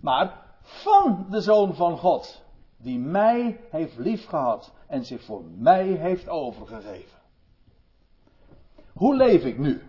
maar 0.00 0.46
van 0.60 1.26
de 1.30 1.40
Zoon 1.40 1.74
van 1.74 1.98
God, 1.98 2.42
die 2.76 2.98
mij 2.98 3.60
heeft 3.70 3.98
liefgehad 3.98 4.72
en 4.86 5.04
zich 5.04 5.24
voor 5.24 5.44
mij 5.44 5.86
heeft 5.86 6.28
overgegeven. 6.28 7.18
Hoe 8.92 9.16
leef 9.16 9.44
ik 9.44 9.58
nu? 9.58 9.82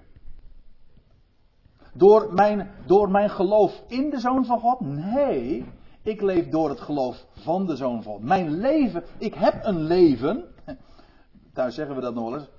Door 1.99 2.33
mijn, 2.33 2.69
door 2.85 3.11
mijn 3.11 3.29
geloof 3.29 3.83
in 3.87 4.09
de 4.09 4.19
Zoon 4.19 4.45
van 4.45 4.59
God? 4.59 4.79
Nee, 4.79 5.65
ik 6.01 6.21
leef 6.21 6.49
door 6.49 6.69
het 6.69 6.79
geloof 6.79 7.25
van 7.31 7.65
de 7.65 7.75
Zoon 7.75 8.03
van 8.03 8.13
God. 8.13 8.23
Mijn 8.23 8.51
leven, 8.51 9.03
ik 9.17 9.33
heb 9.33 9.59
een 9.63 9.81
leven. 9.81 10.43
Thuis 11.53 11.75
zeggen 11.75 11.95
we 11.95 12.01
dat 12.01 12.13
nog 12.13 12.29
wel 12.29 12.39
eens. 12.39 12.49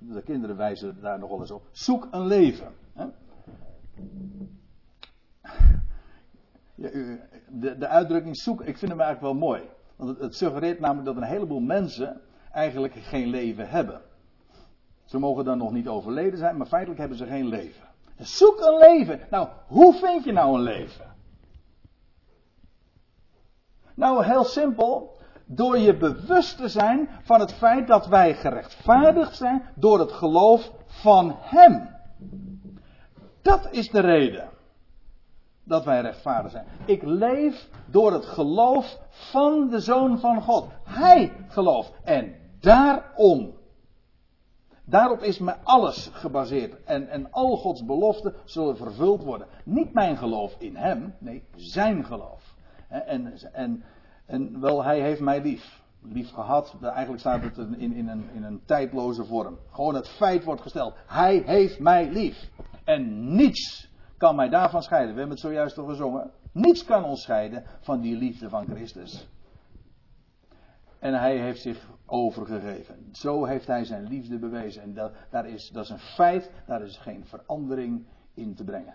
De 0.00 0.22
kinderen 0.22 0.56
wijzen 0.56 1.00
daar 1.00 1.18
nog 1.18 1.30
wel 1.30 1.40
eens 1.40 1.50
op. 1.50 1.62
Zoek 1.70 2.08
een 2.10 2.26
leven. 2.26 2.68
De, 7.48 7.78
de 7.78 7.86
uitdrukking 7.86 8.36
zoek, 8.36 8.60
ik 8.60 8.78
vind 8.78 8.90
hem 8.90 9.00
eigenlijk 9.00 9.32
wel 9.32 9.48
mooi. 9.48 9.62
Want 9.96 10.18
het 10.18 10.34
suggereert 10.34 10.80
namelijk 10.80 11.06
dat 11.06 11.16
een 11.16 11.28
heleboel 11.28 11.60
mensen 11.60 12.20
eigenlijk 12.52 12.94
geen 12.94 13.28
leven 13.28 13.68
hebben. 13.68 14.00
Ze 15.04 15.18
mogen 15.18 15.44
dan 15.44 15.58
nog 15.58 15.72
niet 15.72 15.88
overleden 15.88 16.38
zijn, 16.38 16.56
maar 16.56 16.66
feitelijk 16.66 17.00
hebben 17.00 17.18
ze 17.18 17.26
geen 17.26 17.46
leven. 17.46 17.85
Zoek 18.18 18.60
een 18.60 18.78
leven. 18.78 19.20
Nou, 19.30 19.48
hoe 19.66 19.94
vind 19.94 20.24
je 20.24 20.32
nou 20.32 20.54
een 20.54 20.62
leven? 20.62 21.14
Nou, 23.94 24.24
heel 24.24 24.44
simpel. 24.44 25.14
Door 25.44 25.78
je 25.78 25.96
bewust 25.96 26.56
te 26.56 26.68
zijn 26.68 27.08
van 27.22 27.40
het 27.40 27.52
feit 27.52 27.86
dat 27.86 28.06
wij 28.06 28.34
gerechtvaardigd 28.34 29.36
zijn 29.36 29.62
door 29.74 29.98
het 29.98 30.12
geloof 30.12 30.70
van 30.86 31.36
Hem. 31.38 31.88
Dat 33.42 33.68
is 33.70 33.90
de 33.90 34.00
reden 34.00 34.48
dat 35.64 35.84
wij 35.84 36.00
rechtvaardig 36.00 36.50
zijn. 36.50 36.66
Ik 36.84 37.02
leef 37.02 37.68
door 37.86 38.12
het 38.12 38.26
geloof 38.26 38.98
van 39.10 39.68
de 39.68 39.80
Zoon 39.80 40.18
van 40.18 40.42
God. 40.42 40.68
Hij 40.84 41.32
gelooft. 41.48 41.92
En 42.04 42.34
daarom 42.60 43.54
Daarop 44.88 45.22
is 45.22 45.38
me 45.38 45.54
alles 45.62 46.10
gebaseerd. 46.12 46.84
En, 46.84 47.08
en 47.08 47.32
al 47.32 47.56
Gods 47.56 47.84
beloften 47.84 48.34
zullen 48.44 48.76
vervuld 48.76 49.22
worden. 49.22 49.46
Niet 49.64 49.92
mijn 49.92 50.16
geloof 50.16 50.56
in 50.58 50.76
Hem, 50.76 51.14
nee, 51.18 51.44
zijn 51.54 52.04
geloof. 52.04 52.54
En, 52.88 53.32
en, 53.52 53.84
en 54.26 54.60
wel, 54.60 54.84
Hij 54.84 55.00
heeft 55.00 55.20
mij 55.20 55.40
lief. 55.40 55.84
Lief 56.02 56.30
gehad, 56.30 56.76
eigenlijk 56.82 57.20
staat 57.20 57.42
het 57.42 57.56
in, 57.56 57.92
in, 57.92 58.08
een, 58.08 58.30
in 58.32 58.42
een 58.42 58.62
tijdloze 58.64 59.24
vorm. 59.24 59.58
Gewoon 59.70 59.94
het 59.94 60.08
feit 60.08 60.44
wordt 60.44 60.60
gesteld. 60.60 60.94
Hij 61.06 61.42
heeft 61.46 61.78
mij 61.78 62.10
lief. 62.10 62.50
En 62.84 63.34
niets 63.34 63.90
kan 64.16 64.36
mij 64.36 64.48
daarvan 64.48 64.82
scheiden. 64.82 65.12
We 65.12 65.18
hebben 65.18 65.36
het 65.36 65.46
zojuist 65.46 65.78
al 65.78 65.86
gezongen. 65.86 66.30
Niets 66.52 66.84
kan 66.84 67.04
ons 67.04 67.22
scheiden 67.22 67.64
van 67.80 68.00
die 68.00 68.16
liefde 68.16 68.48
van 68.48 68.66
Christus. 68.66 69.28
En 70.98 71.14
hij 71.14 71.38
heeft 71.38 71.60
zich 71.60 71.88
overgegeven. 72.06 73.08
Zo 73.12 73.44
heeft 73.44 73.66
hij 73.66 73.84
zijn 73.84 74.06
liefde 74.06 74.38
bewezen. 74.38 74.82
En 74.82 74.94
dat, 74.94 75.12
daar 75.30 75.48
is, 75.48 75.68
dat 75.68 75.84
is 75.84 75.90
een 75.90 75.98
feit, 75.98 76.50
daar 76.66 76.82
is 76.82 76.96
geen 76.96 77.24
verandering 77.26 78.06
in 78.34 78.54
te 78.54 78.64
brengen. 78.64 78.94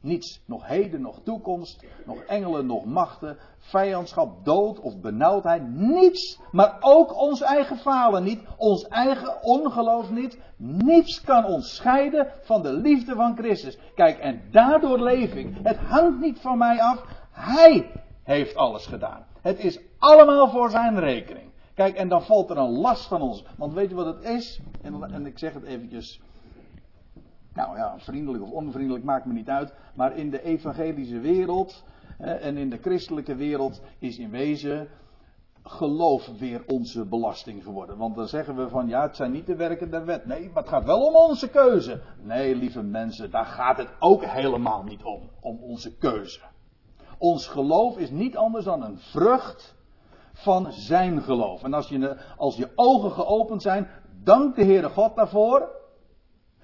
Niets, 0.00 0.42
nog 0.46 0.66
heden, 0.66 1.00
nog 1.00 1.20
toekomst, 1.24 1.84
nog 2.06 2.22
engelen, 2.22 2.66
nog 2.66 2.84
machten, 2.84 3.36
vijandschap, 3.58 4.44
dood 4.44 4.80
of 4.80 5.00
benauwdheid, 5.00 5.68
niets, 5.68 6.40
maar 6.50 6.76
ook 6.80 7.16
ons 7.16 7.40
eigen 7.40 7.76
falen 7.76 8.22
niet, 8.22 8.40
ons 8.56 8.88
eigen 8.88 9.42
ongeloof 9.42 10.10
niet, 10.10 10.38
niets 10.56 11.20
kan 11.20 11.44
ons 11.44 11.74
scheiden 11.74 12.32
van 12.42 12.62
de 12.62 12.72
liefde 12.72 13.14
van 13.14 13.36
Christus. 13.36 13.78
Kijk, 13.94 14.18
en 14.18 14.42
daardoor 14.50 15.00
leef 15.00 15.34
ik. 15.34 15.56
Het 15.62 15.76
hangt 15.76 16.20
niet 16.20 16.40
van 16.40 16.58
mij 16.58 16.80
af, 16.80 17.04
Hij 17.30 17.90
heeft 18.22 18.56
alles 18.56 18.86
gedaan. 18.86 19.26
Het 19.40 19.58
is 19.58 19.80
allemaal 19.98 20.48
voor 20.48 20.70
zijn 20.70 20.98
rekening. 20.98 21.51
Kijk, 21.82 21.96
en 21.96 22.08
dan 22.08 22.22
valt 22.22 22.50
er 22.50 22.56
een 22.56 22.78
last 22.78 23.06
van 23.06 23.20
ons. 23.20 23.44
Want 23.56 23.72
weet 23.72 23.88
je 23.88 23.94
wat 23.94 24.06
het 24.06 24.24
is? 24.24 24.60
En, 24.82 25.12
en 25.12 25.26
ik 25.26 25.38
zeg 25.38 25.54
het 25.54 25.62
eventjes. 25.62 26.20
Nou 27.54 27.76
ja, 27.76 27.94
vriendelijk 27.98 28.44
of 28.44 28.50
onvriendelijk 28.50 29.04
maakt 29.04 29.24
me 29.24 29.32
niet 29.32 29.48
uit. 29.48 29.72
Maar 29.94 30.16
in 30.16 30.30
de 30.30 30.42
evangelische 30.42 31.18
wereld 31.18 31.84
en 32.18 32.56
in 32.56 32.70
de 32.70 32.78
christelijke 32.78 33.34
wereld 33.34 33.82
is 33.98 34.18
in 34.18 34.30
wezen 34.30 34.88
geloof 35.62 36.38
weer 36.38 36.62
onze 36.66 37.04
belasting 37.04 37.62
geworden. 37.62 37.96
Want 37.96 38.16
dan 38.16 38.28
zeggen 38.28 38.56
we 38.56 38.68
van 38.68 38.88
ja, 38.88 39.02
het 39.02 39.16
zijn 39.16 39.32
niet 39.32 39.46
de 39.46 39.56
werken 39.56 39.90
der 39.90 40.04
wet. 40.04 40.26
Nee, 40.26 40.50
maar 40.52 40.62
het 40.62 40.72
gaat 40.72 40.84
wel 40.84 41.06
om 41.06 41.14
onze 41.14 41.50
keuze. 41.50 42.00
Nee, 42.20 42.56
lieve 42.56 42.82
mensen, 42.82 43.30
daar 43.30 43.46
gaat 43.46 43.78
het 43.78 43.88
ook 43.98 44.24
helemaal 44.24 44.82
niet 44.82 45.02
om. 45.02 45.30
Om 45.40 45.58
onze 45.58 45.96
keuze. 45.96 46.40
Ons 47.18 47.46
geloof 47.46 47.98
is 47.98 48.10
niet 48.10 48.36
anders 48.36 48.64
dan 48.64 48.82
een 48.82 48.98
vrucht 48.98 49.80
van 50.32 50.72
zijn 50.72 51.22
geloof. 51.22 51.62
En 51.62 51.74
als 51.74 51.88
je, 51.88 52.16
als 52.36 52.56
je 52.56 52.72
ogen 52.74 53.10
geopend 53.10 53.62
zijn, 53.62 53.88
dank 54.22 54.54
de 54.54 54.64
Heere 54.64 54.88
God 54.88 55.16
daarvoor. 55.16 55.80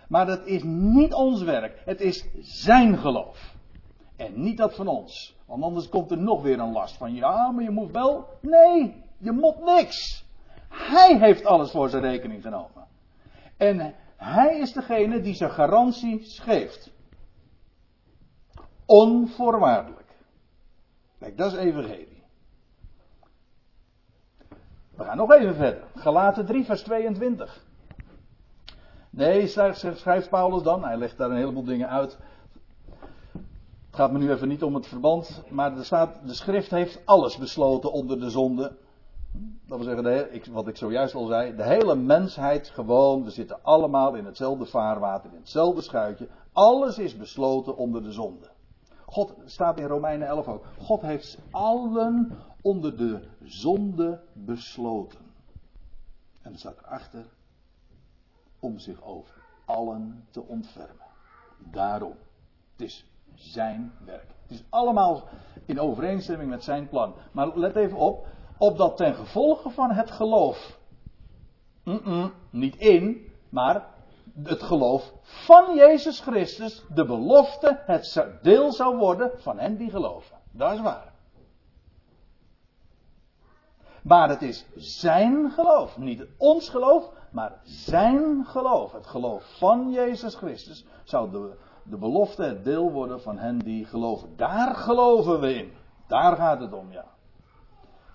Maar 0.09 0.27
dat 0.27 0.47
is 0.47 0.63
niet 0.65 1.15
ons 1.15 1.43
werk. 1.43 1.83
Het 1.85 2.01
is 2.01 2.29
zijn 2.41 2.99
geloof. 2.99 3.55
En 4.17 4.43
niet 4.43 4.57
dat 4.57 4.75
van 4.75 4.87
ons. 4.87 5.37
Want 5.47 5.63
anders 5.63 5.89
komt 5.89 6.11
er 6.11 6.19
nog 6.19 6.43
weer 6.43 6.59
een 6.59 6.73
last 6.73 6.97
van. 6.97 7.15
Ja, 7.15 7.51
maar 7.51 7.65
je 7.65 7.71
moet 7.71 7.91
wel. 7.91 8.27
Nee, 8.41 9.05
je 9.19 9.33
moet 9.33 9.65
niks. 9.65 10.27
Hij 10.69 11.19
heeft 11.19 11.45
alles 11.45 11.71
voor 11.71 11.89
zijn 11.89 12.03
rekening 12.03 12.43
genomen. 12.43 12.87
En 13.57 13.95
hij 14.17 14.59
is 14.59 14.73
degene 14.73 15.21
die 15.21 15.35
zijn 15.35 15.51
garanties 15.51 16.39
geeft. 16.39 16.93
Onvoorwaardelijk. 18.87 20.09
Kijk, 21.19 21.37
dat 21.37 21.53
is 21.53 21.59
evangelie. 21.59 22.18
We 24.99 25.05
gaan 25.05 25.17
nog 25.17 25.33
even 25.33 25.55
verder. 25.55 25.83
Galaten 25.95 26.47
3, 26.47 26.65
vers 26.65 26.83
22. 26.83 27.65
Nee, 29.11 29.47
schrijft 29.47 30.29
Paulus 30.31 30.63
dan. 30.63 30.85
Hij 30.85 30.97
legt 30.97 31.19
daar 31.19 31.31
een 31.31 31.37
heleboel 31.37 31.65
dingen 31.65 31.89
uit. 31.89 32.19
Het 33.87 33.97
gaat 33.97 34.13
me 34.13 34.19
nu 34.19 34.31
even 34.31 34.49
niet 34.49 34.63
om 34.63 34.75
het 34.75 34.87
verband. 34.87 35.43
Maar 35.51 35.77
er 35.77 35.85
staat, 35.85 36.27
de 36.27 36.35
schrift 36.35 36.71
heeft 36.71 37.01
alles 37.05 37.39
besloten 37.39 37.93
onder 37.93 38.21
de 38.21 38.31
zonde. 38.31 38.77
Dat 39.67 39.79
wil 39.79 39.95
zeggen, 39.95 40.53
wat 40.53 40.69
ik 40.69 40.77
zojuist 40.77 41.15
al 41.15 41.27
zei. 41.27 41.57
De 41.57 41.65
hele 41.65 41.95
mensheid 41.95 42.69
gewoon. 42.69 43.25
We 43.25 43.31
zitten 43.31 43.59
allemaal 43.63 44.15
in 44.15 44.25
hetzelfde 44.25 44.67
vaarwater. 44.67 45.31
In 45.31 45.39
hetzelfde 45.39 45.83
schuitje. 45.83 46.29
Alles 46.53 46.99
is 46.99 47.17
besloten 47.17 47.77
onder 47.77 48.03
de 48.03 48.13
zonde. 48.13 48.51
God 49.11 49.35
staat 49.45 49.79
in 49.79 49.87
Romeinen 49.87 50.29
11 50.29 50.49
ook. 50.49 50.65
God 50.79 51.03
heeft 51.03 51.39
allen 51.51 52.39
onder 52.63 52.97
de 52.97 53.29
zonde 53.45 54.21
besloten. 54.33 55.21
En 56.43 56.53
er 56.53 56.59
staat 56.59 56.79
erachter 56.79 57.27
om 58.61 58.79
zich 58.79 59.03
over 59.03 59.43
allen 59.65 60.27
te 60.31 60.43
ontfermen. 60.43 61.07
Daarom. 61.59 62.15
Het 62.73 62.81
is 62.81 63.07
zijn 63.35 63.93
werk. 64.05 64.29
Het 64.43 64.51
is 64.51 64.65
allemaal 64.69 65.29
in 65.67 65.81
overeenstemming 65.81 66.51
met 66.51 66.65
zijn 66.65 66.89
plan. 66.89 67.15
Maar 67.33 67.59
let 67.59 67.77
even 67.77 67.99
op, 67.99 68.27
opdat 68.59 68.97
ten 68.97 69.15
gevolge 69.15 69.71
van 69.71 69.91
het 69.91 70.11
geloof, 70.11 70.79
niet 72.51 72.77
in, 72.77 73.33
maar 73.49 73.87
het 74.43 74.63
geloof 74.63 75.13
van 75.23 75.75
Jezus 75.75 76.21
Christus, 76.21 76.85
de 76.95 77.05
belofte, 77.05 77.83
het 77.87 78.25
deel 78.43 78.73
zou 78.73 78.97
worden 78.97 79.31
van 79.37 79.59
hen 79.59 79.77
die 79.77 79.91
geloven. 79.91 80.37
Dat 80.53 80.73
is 80.73 80.81
waar. 80.81 81.13
Maar 84.03 84.29
het 84.29 84.43
is 84.43 84.67
zijn 84.77 85.51
geloof. 85.51 85.99
Niet 85.99 86.27
ons 86.37 86.69
geloof, 86.69 87.11
maar 87.31 87.61
zijn 87.63 88.45
geloof. 88.45 88.93
Het 88.93 89.07
geloof 89.07 89.57
van 89.59 89.91
Jezus 89.91 90.35
Christus 90.35 90.85
zou 91.05 91.31
de, 91.31 91.57
de 91.83 91.97
belofte, 91.97 92.43
het 92.43 92.65
deel 92.65 92.91
worden 92.91 93.21
van 93.21 93.39
hen 93.39 93.59
die 93.59 93.85
geloven. 93.85 94.37
Daar 94.37 94.75
geloven 94.75 95.41
we 95.41 95.55
in. 95.55 95.73
Daar 96.07 96.37
gaat 96.37 96.61
het 96.61 96.73
om, 96.73 96.93
ja. 96.93 97.05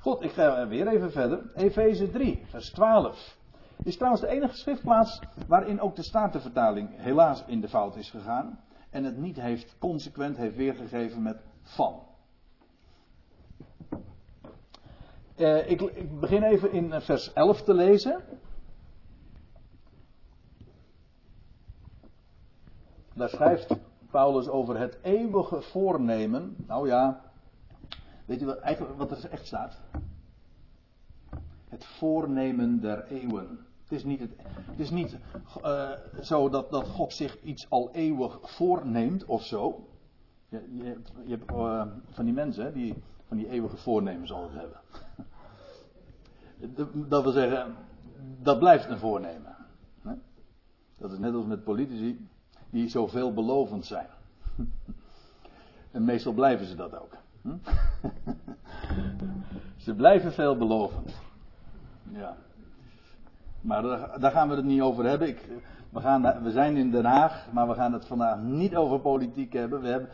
Goed, 0.02 0.22
ik 0.22 0.32
ga 0.32 0.68
weer 0.68 0.88
even 0.88 1.12
verder. 1.12 1.52
Efeze 1.56 2.10
3, 2.10 2.44
vers 2.50 2.72
12. 2.72 3.38
Is 3.84 3.96
trouwens 3.96 4.22
de 4.22 4.28
enige 4.28 4.56
schriftplaats 4.56 5.22
waarin 5.48 5.80
ook 5.80 5.96
de 5.96 6.04
Statenvertaling 6.04 6.90
helaas 6.96 7.44
in 7.46 7.62
de 7.62 7.70
fout 7.70 7.96
is 7.96 8.10
gegaan. 8.10 8.60
En 8.90 9.04
het 9.04 9.18
niet 9.18 9.42
heeft 9.42 9.76
consequent 9.80 10.38
heeft 10.38 10.56
weergegeven 10.56 11.22
met 11.22 11.38
van. 11.62 12.02
Uh, 15.38 15.70
ik, 15.70 15.82
ik, 15.82 16.20
begin 16.20 16.44
even 16.44 16.72
in 16.72 17.02
vers 17.02 17.34
11 17.34 17.62
te 17.62 17.74
lezen. 17.74 18.22
Daar 23.14 23.30
schrijft 23.30 23.76
Paulus 24.12 24.48
over 24.48 24.80
het 24.80 24.98
eeuwige 25.02 25.62
voornemen. 25.62 26.56
Nou 26.68 26.88
ja, 26.88 27.22
weet 28.26 28.42
u 28.42 28.50
eigenlijk 28.50 28.98
wat 28.98 29.12
er 29.12 29.30
echt 29.30 29.46
staat? 29.46 29.82
Het 31.70 31.86
voornemen 31.86 32.82
der 32.82 33.06
eeuwen. 33.08 33.66
Het 33.94 34.02
is 34.02 34.08
niet, 34.08 34.20
het, 34.20 34.80
is 34.80 34.90
niet 34.90 35.18
uh, 35.66 35.90
zo 36.22 36.50
dat, 36.50 36.72
dat 36.72 36.88
God 36.88 37.14
zich 37.14 37.42
iets 37.42 37.70
al 37.70 37.90
eeuwig 37.92 38.40
voorneemt 38.42 39.26
of 39.26 39.44
zo. 39.44 39.88
Je, 40.50 41.00
je, 41.26 41.30
hebt 41.30 41.52
uh, 41.52 41.86
van 42.10 42.26
die 42.26 42.34
mensen 42.34 42.74
die 42.74 43.04
van 43.28 43.38
die 43.38 43.50
eeuwige 43.50 43.78
voornemens 43.78 44.32
altijd 44.32 44.60
hebben. 44.60 44.80
Dat 47.10 47.24
wil 47.24 47.32
zeggen, 47.32 47.76
dat 48.42 48.60
blijft 48.60 48.90
een 48.90 48.98
voornemen. 48.98 49.56
Dat 50.98 51.12
is 51.12 51.18
net 51.18 51.34
als 51.34 51.46
met 51.46 51.64
politici 51.64 52.28
die 52.70 52.90
zo 52.90 53.08
veelbelovend 53.08 53.86
zijn. 53.86 54.08
En 55.92 56.06
meestal 56.06 56.34
blijven 56.34 56.66
ze 56.66 56.76
dat 56.76 57.00
ook. 57.00 57.18
Ze 59.86 59.96
blijven 59.96 60.34
veelbelovend. 60.34 61.22
Ja. 62.12 62.38
Maar 63.64 63.82
daar 64.20 64.32
gaan 64.32 64.50
we 64.50 64.56
het 64.56 64.66
niet 64.66 64.82
over 64.82 65.06
hebben. 65.06 65.28
Ik, 65.28 65.50
we, 65.90 66.00
gaan, 66.00 66.44
we 66.44 66.52
zijn 66.52 66.76
in 66.76 66.92
Den 66.92 67.06
Haag, 67.06 67.48
maar 67.52 67.68
we 67.68 67.74
gaan 67.74 67.94
het 67.94 68.06
vandaag 68.06 68.40
niet 68.42 68.76
over 68.76 69.00
politiek 69.00 69.54
hebben. 69.54 69.82
We 69.82 69.88
hebben 69.88 70.10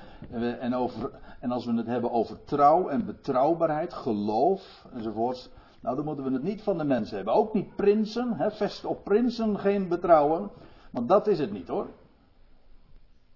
en, 0.59 0.75
over, 0.75 1.11
en 1.39 1.51
als 1.51 1.65
we 1.65 1.73
het 1.73 1.85
hebben 1.85 2.11
over 2.11 2.43
trouw 2.43 2.87
en 2.87 3.05
betrouwbaarheid, 3.05 3.93
geloof 3.93 4.85
enzovoorts. 4.93 5.49
Nou, 5.81 5.95
dan 5.95 6.05
moeten 6.05 6.23
we 6.23 6.31
het 6.31 6.43
niet 6.43 6.61
van 6.61 6.77
de 6.77 6.83
mensen 6.83 7.15
hebben. 7.15 7.33
Ook 7.33 7.53
niet 7.53 7.75
prinsen, 7.75 8.33
hè, 8.33 8.51
vest 8.51 8.85
op 8.85 9.03
prinsen 9.03 9.59
geen 9.59 9.87
betrouwen. 9.87 10.49
Want 10.91 11.07
dat 11.07 11.27
is 11.27 11.39
het 11.39 11.51
niet 11.51 11.67
hoor. 11.67 11.87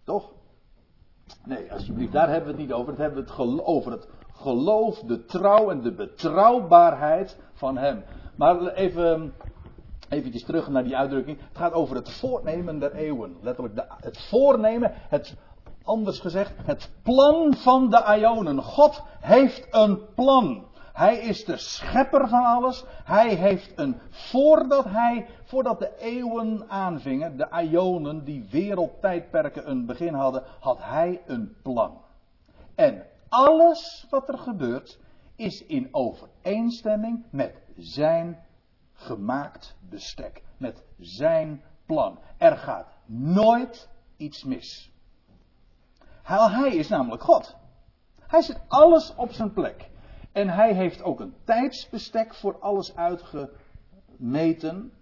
Toch? 0.03 0.31
Nee, 1.45 1.71
alsjeblieft, 1.71 2.11
daar 2.11 2.29
hebben 2.29 2.45
we 2.45 2.51
het 2.51 2.61
niet 2.61 2.73
over. 2.73 2.89
Het 2.89 3.01
hebben 3.01 3.23
we 3.23 3.31
het 3.31 3.65
over 3.65 3.91
het 3.91 4.07
geloof, 4.33 4.99
de 4.99 5.25
trouw 5.25 5.69
en 5.69 5.81
de 5.81 5.91
betrouwbaarheid 5.91 7.37
van 7.53 7.77
Hem. 7.77 8.03
Maar 8.35 8.67
even, 8.67 9.33
eventjes 10.09 10.43
terug 10.43 10.69
naar 10.69 10.83
die 10.83 10.97
uitdrukking. 10.97 11.37
Het 11.47 11.57
gaat 11.57 11.73
over 11.73 11.95
het 11.95 12.09
voornemen 12.09 12.79
der 12.79 12.93
eeuwen. 12.93 13.35
Letterlijk 13.41 13.75
de, 13.75 13.83
het 13.87 14.27
voornemen, 14.29 14.91
het, 14.93 15.35
anders 15.83 16.19
gezegd, 16.19 16.53
het 16.65 16.91
plan 17.03 17.53
van 17.55 17.89
de 17.89 18.17
Ionen. 18.19 18.61
God 18.61 19.03
heeft 19.19 19.67
een 19.71 19.99
plan. 20.15 20.65
Hij 20.93 21.17
is 21.17 21.45
de 21.45 21.57
schepper 21.57 22.27
van 22.27 22.43
alles. 22.43 22.85
Hij 23.03 23.35
heeft 23.35 23.71
een, 23.75 23.95
voordat 24.09 24.85
hij, 24.85 25.27
voordat 25.43 25.79
de 25.79 25.91
eeuwen 25.99 26.69
aanvingen, 26.69 27.37
de 27.37 27.47
Ionen, 27.69 28.23
die 28.23 28.47
wereldtijdperken 28.51 29.69
een 29.69 29.85
begin 29.85 30.13
hadden, 30.13 30.43
had 30.59 30.77
hij 30.81 31.21
een 31.25 31.55
plan. 31.61 32.01
En 32.75 33.05
alles 33.29 34.07
wat 34.09 34.29
er 34.29 34.37
gebeurt, 34.37 34.99
is 35.35 35.65
in 35.65 35.87
overeenstemming 35.91 37.23
met 37.29 37.55
zijn 37.77 38.37
gemaakt 38.93 39.75
bestek. 39.89 40.41
Met 40.57 40.83
zijn 40.99 41.63
plan. 41.85 42.19
Er 42.37 42.57
gaat 42.57 42.87
nooit 43.05 43.89
iets 44.17 44.43
mis. 44.43 44.91
Hij 46.23 46.75
is 46.75 46.87
namelijk 46.87 47.23
God. 47.23 47.55
Hij 48.19 48.41
zet 48.41 48.61
alles 48.67 49.15
op 49.15 49.31
zijn 49.31 49.53
plek. 49.53 49.89
En 50.31 50.49
hij 50.49 50.73
heeft 50.73 51.03
ook 51.03 51.19
een 51.19 51.35
tijdsbestek 51.43 52.33
voor 52.33 52.59
alles 52.59 52.95
uitgemeten. 52.95 54.93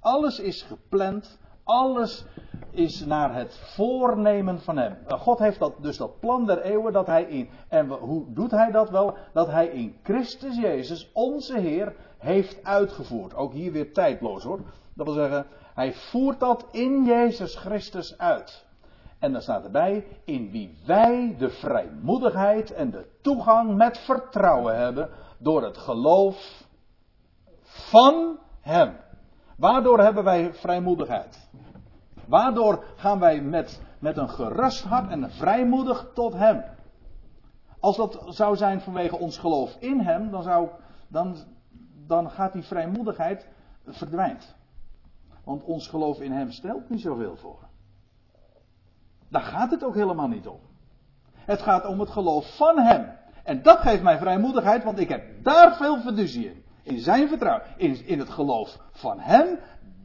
Alles 0.00 0.38
is 0.38 0.62
gepland. 0.62 1.38
Alles 1.68 2.24
is 2.70 3.04
naar 3.04 3.34
het 3.34 3.58
voornemen 3.74 4.60
van 4.60 4.76
hem. 4.76 4.98
Eh, 5.06 5.20
God 5.20 5.38
heeft 5.38 5.58
dat, 5.58 5.72
dus 5.80 5.96
dat 5.96 6.20
plan 6.20 6.46
der 6.46 6.60
eeuwen 6.60 6.92
dat 6.92 7.06
hij 7.06 7.22
in. 7.22 7.48
En 7.68 7.88
hoe 7.88 8.24
doet 8.28 8.50
hij 8.50 8.70
dat 8.70 8.90
wel? 8.90 9.16
Dat 9.32 9.46
hij 9.46 9.66
in 9.66 9.96
Christus 10.02 10.56
Jezus, 10.56 11.10
onze 11.12 11.58
Heer, 11.58 11.94
heeft 12.18 12.64
uitgevoerd. 12.64 13.34
Ook 13.34 13.52
hier 13.52 13.72
weer 13.72 13.92
tijdloos 13.92 14.42
hoor. 14.42 14.60
Dat 14.94 15.06
wil 15.06 15.14
zeggen, 15.14 15.46
hij 15.74 15.92
voert 15.92 16.40
dat 16.40 16.66
in 16.70 17.04
Jezus 17.04 17.56
Christus 17.56 18.18
uit. 18.18 18.64
En 19.18 19.32
dan 19.32 19.42
staat 19.42 19.64
erbij, 19.64 20.06
in 20.24 20.50
wie 20.50 20.78
wij 20.86 21.34
de 21.38 21.50
vrijmoedigheid 21.50 22.72
en 22.72 22.90
de 22.90 23.06
toegang 23.22 23.76
met 23.76 23.98
vertrouwen 23.98 24.76
hebben 24.76 25.10
door 25.38 25.62
het 25.62 25.78
geloof 25.78 26.64
van 27.62 28.38
Hem. 28.60 28.96
Waardoor 29.58 30.00
hebben 30.00 30.24
wij 30.24 30.54
vrijmoedigheid? 30.54 31.48
Waardoor 32.26 32.84
gaan 32.96 33.18
wij 33.18 33.40
met, 33.40 33.82
met 33.98 34.16
een 34.16 34.28
gerust 34.28 34.84
hart 34.84 35.10
en 35.10 35.30
vrijmoedig 35.30 36.10
tot 36.14 36.32
Hem? 36.32 36.64
Als 37.80 37.96
dat 37.96 38.24
zou 38.28 38.56
zijn 38.56 38.80
vanwege 38.80 39.16
ons 39.18 39.38
geloof 39.38 39.76
in 39.78 40.00
Hem, 40.00 40.30
dan, 40.30 40.42
zou, 40.42 40.68
dan, 41.08 41.36
dan 42.06 42.30
gaat 42.30 42.52
die 42.52 42.62
vrijmoedigheid 42.62 43.48
verdwijnt. 43.86 44.56
Want 45.44 45.62
ons 45.62 45.88
geloof 45.88 46.20
in 46.20 46.32
Hem 46.32 46.50
stelt 46.50 46.90
niet 46.90 47.00
zoveel 47.00 47.36
voor. 47.36 47.58
Daar 49.28 49.42
gaat 49.42 49.70
het 49.70 49.84
ook 49.84 49.94
helemaal 49.94 50.28
niet 50.28 50.46
om. 50.46 50.60
Het 51.32 51.62
gaat 51.62 51.86
om 51.86 52.00
het 52.00 52.10
geloof 52.10 52.56
van 52.56 52.78
Hem. 52.78 53.16
En 53.44 53.62
dat 53.62 53.78
geeft 53.78 54.02
mij 54.02 54.18
vrijmoedigheid, 54.18 54.84
want 54.84 54.98
ik 54.98 55.08
heb 55.08 55.44
daar 55.44 55.76
veel 55.76 56.00
fiducie 56.00 56.46
in. 56.46 56.66
In 56.88 56.98
zijn 56.98 57.28
vertrouwen. 57.28 57.66
In, 57.76 58.06
in 58.06 58.18
het 58.18 58.30
geloof 58.30 58.78
van 58.90 59.20
Hem. 59.20 59.58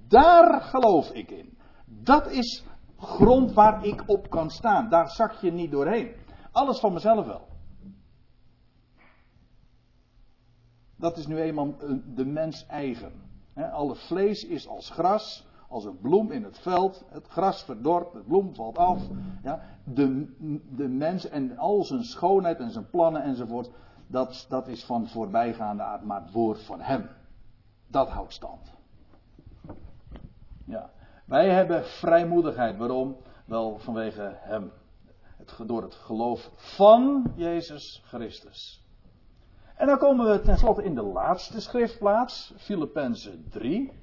Daar 0.08 0.62
geloof 0.62 1.10
ik 1.12 1.32
in. 1.32 1.58
Dat 1.86 2.32
is 2.32 2.65
grond 2.98 3.54
waar 3.54 3.86
ik 3.86 4.04
op 4.06 4.30
kan 4.30 4.50
staan. 4.50 4.89
Daar 4.89 5.10
zak 5.10 5.32
je 5.32 5.52
niet 5.52 5.72
doorheen. 5.72 6.15
Alles 6.52 6.80
van 6.80 6.93
mezelf 6.93 7.26
wel. 7.26 7.48
Dat 10.98 11.17
is 11.17 11.28
nu 11.28 11.38
eenmaal 11.38 11.76
de 12.15 12.26
mens 12.26 12.65
eigen. 12.65 13.12
Alle 13.72 13.96
vlees 13.96 14.43
is 14.43 14.67
als 14.67 14.89
gras 14.89 15.46
als 15.74 15.86
een 15.86 16.00
bloem 16.02 16.32
in 16.32 16.43
het 16.43 16.60
veld. 16.60 17.06
Het 17.10 17.28
gras 17.28 17.63
verdort, 17.63 18.13
de 18.13 18.24
bloem 18.28 18.56
valt 18.56 18.78
af. 18.78 19.02
Ja, 19.43 19.62
de, 19.84 20.36
de 20.76 20.88
mens 20.88 21.30
en 21.30 21.58
al 21.58 21.84
zijn 21.84 22.04
schoonheid 22.04 22.60
en 22.60 22.72
zijn 22.72 22.89
plannen 22.89 23.24
enzovoort. 23.24 23.69
Dat, 24.13 24.45
dat 24.49 24.67
is 24.67 24.86
van 24.86 25.08
voorbijgaande 25.08 25.84
aard, 25.84 26.04
maar 26.04 26.21
het 26.21 26.32
woord 26.32 26.63
van 26.63 26.82
hem. 26.82 27.10
Dat 27.88 28.10
houdt 28.10 28.34
stand. 28.34 28.73
Ja. 30.65 30.89
Wij 31.26 31.49
hebben 31.49 31.86
vrijmoedigheid. 31.86 32.78
Waarom? 32.78 33.17
Wel 33.45 33.80
vanwege 33.80 34.38
hem. 34.39 34.71
Het, 35.38 35.60
door 35.65 35.82
het 35.82 35.95
geloof 35.95 36.52
van 36.56 37.32
Jezus 37.36 38.04
Christus. 38.06 38.88
En 39.76 39.88
dan 39.88 39.97
komen 39.97 40.32
we 40.32 40.41
tenslotte 40.41 40.84
in 40.84 40.95
de 40.95 41.04
laatste 41.04 41.62
schriftplaats, 41.62 42.54
Filippenzen 42.58 43.49
3 43.49 44.03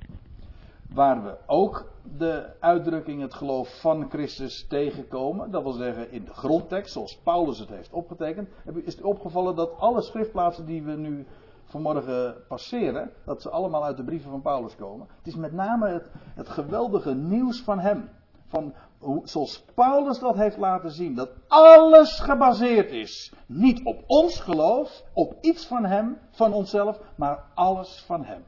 waar 0.95 1.23
we 1.25 1.37
ook 1.47 1.93
de 2.19 2.47
uitdrukking 2.61 3.21
het 3.21 3.35
geloof 3.35 3.81
van 3.81 4.11
Christus 4.11 4.67
tegenkomen. 4.67 5.51
Dat 5.51 5.63
wil 5.63 5.73
zeggen 5.73 6.13
in 6.13 6.25
de 6.25 6.35
grondtekst, 6.35 6.93
zoals 6.93 7.17
Paulus 7.17 7.59
het 7.59 7.69
heeft 7.69 7.93
opgetekend. 7.93 8.49
Is 8.85 8.95
het 8.95 9.05
opgevallen 9.05 9.57
dat 9.57 9.79
alle 9.79 10.03
schriftplaatsen 10.03 10.67
die 10.67 10.83
we 10.83 10.93
nu 10.93 11.27
vanmorgen 11.65 12.35
passeren, 12.49 13.11
dat 13.25 13.43
ze 13.43 13.51
allemaal 13.51 13.85
uit 13.85 13.97
de 13.97 14.05
brieven 14.05 14.31
van 14.31 14.43
Paulus 14.43 14.77
komen. 14.77 15.07
Het 15.17 15.27
is 15.27 15.37
met 15.37 15.53
name 15.53 15.89
het, 15.89 16.11
het 16.35 16.49
geweldige 16.49 17.15
nieuws 17.15 17.63
van 17.63 17.79
hem. 17.79 18.09
van 18.47 18.75
hoe, 18.99 19.21
zoals 19.25 19.65
Paulus 19.75 20.19
dat 20.19 20.37
heeft 20.37 20.57
laten 20.57 20.91
zien, 20.91 21.15
dat 21.15 21.31
alles 21.49 22.21
gebaseerd 22.21 22.91
is. 22.91 23.33
Niet 23.47 23.85
op 23.85 24.03
ons 24.07 24.41
geloof, 24.41 25.05
op 25.13 25.37
iets 25.41 25.67
van 25.67 25.85
Hem, 25.85 26.19
van 26.31 26.53
onszelf, 26.53 27.01
maar 27.17 27.45
alles 27.55 28.03
van 28.07 28.25
Hem. 28.25 28.45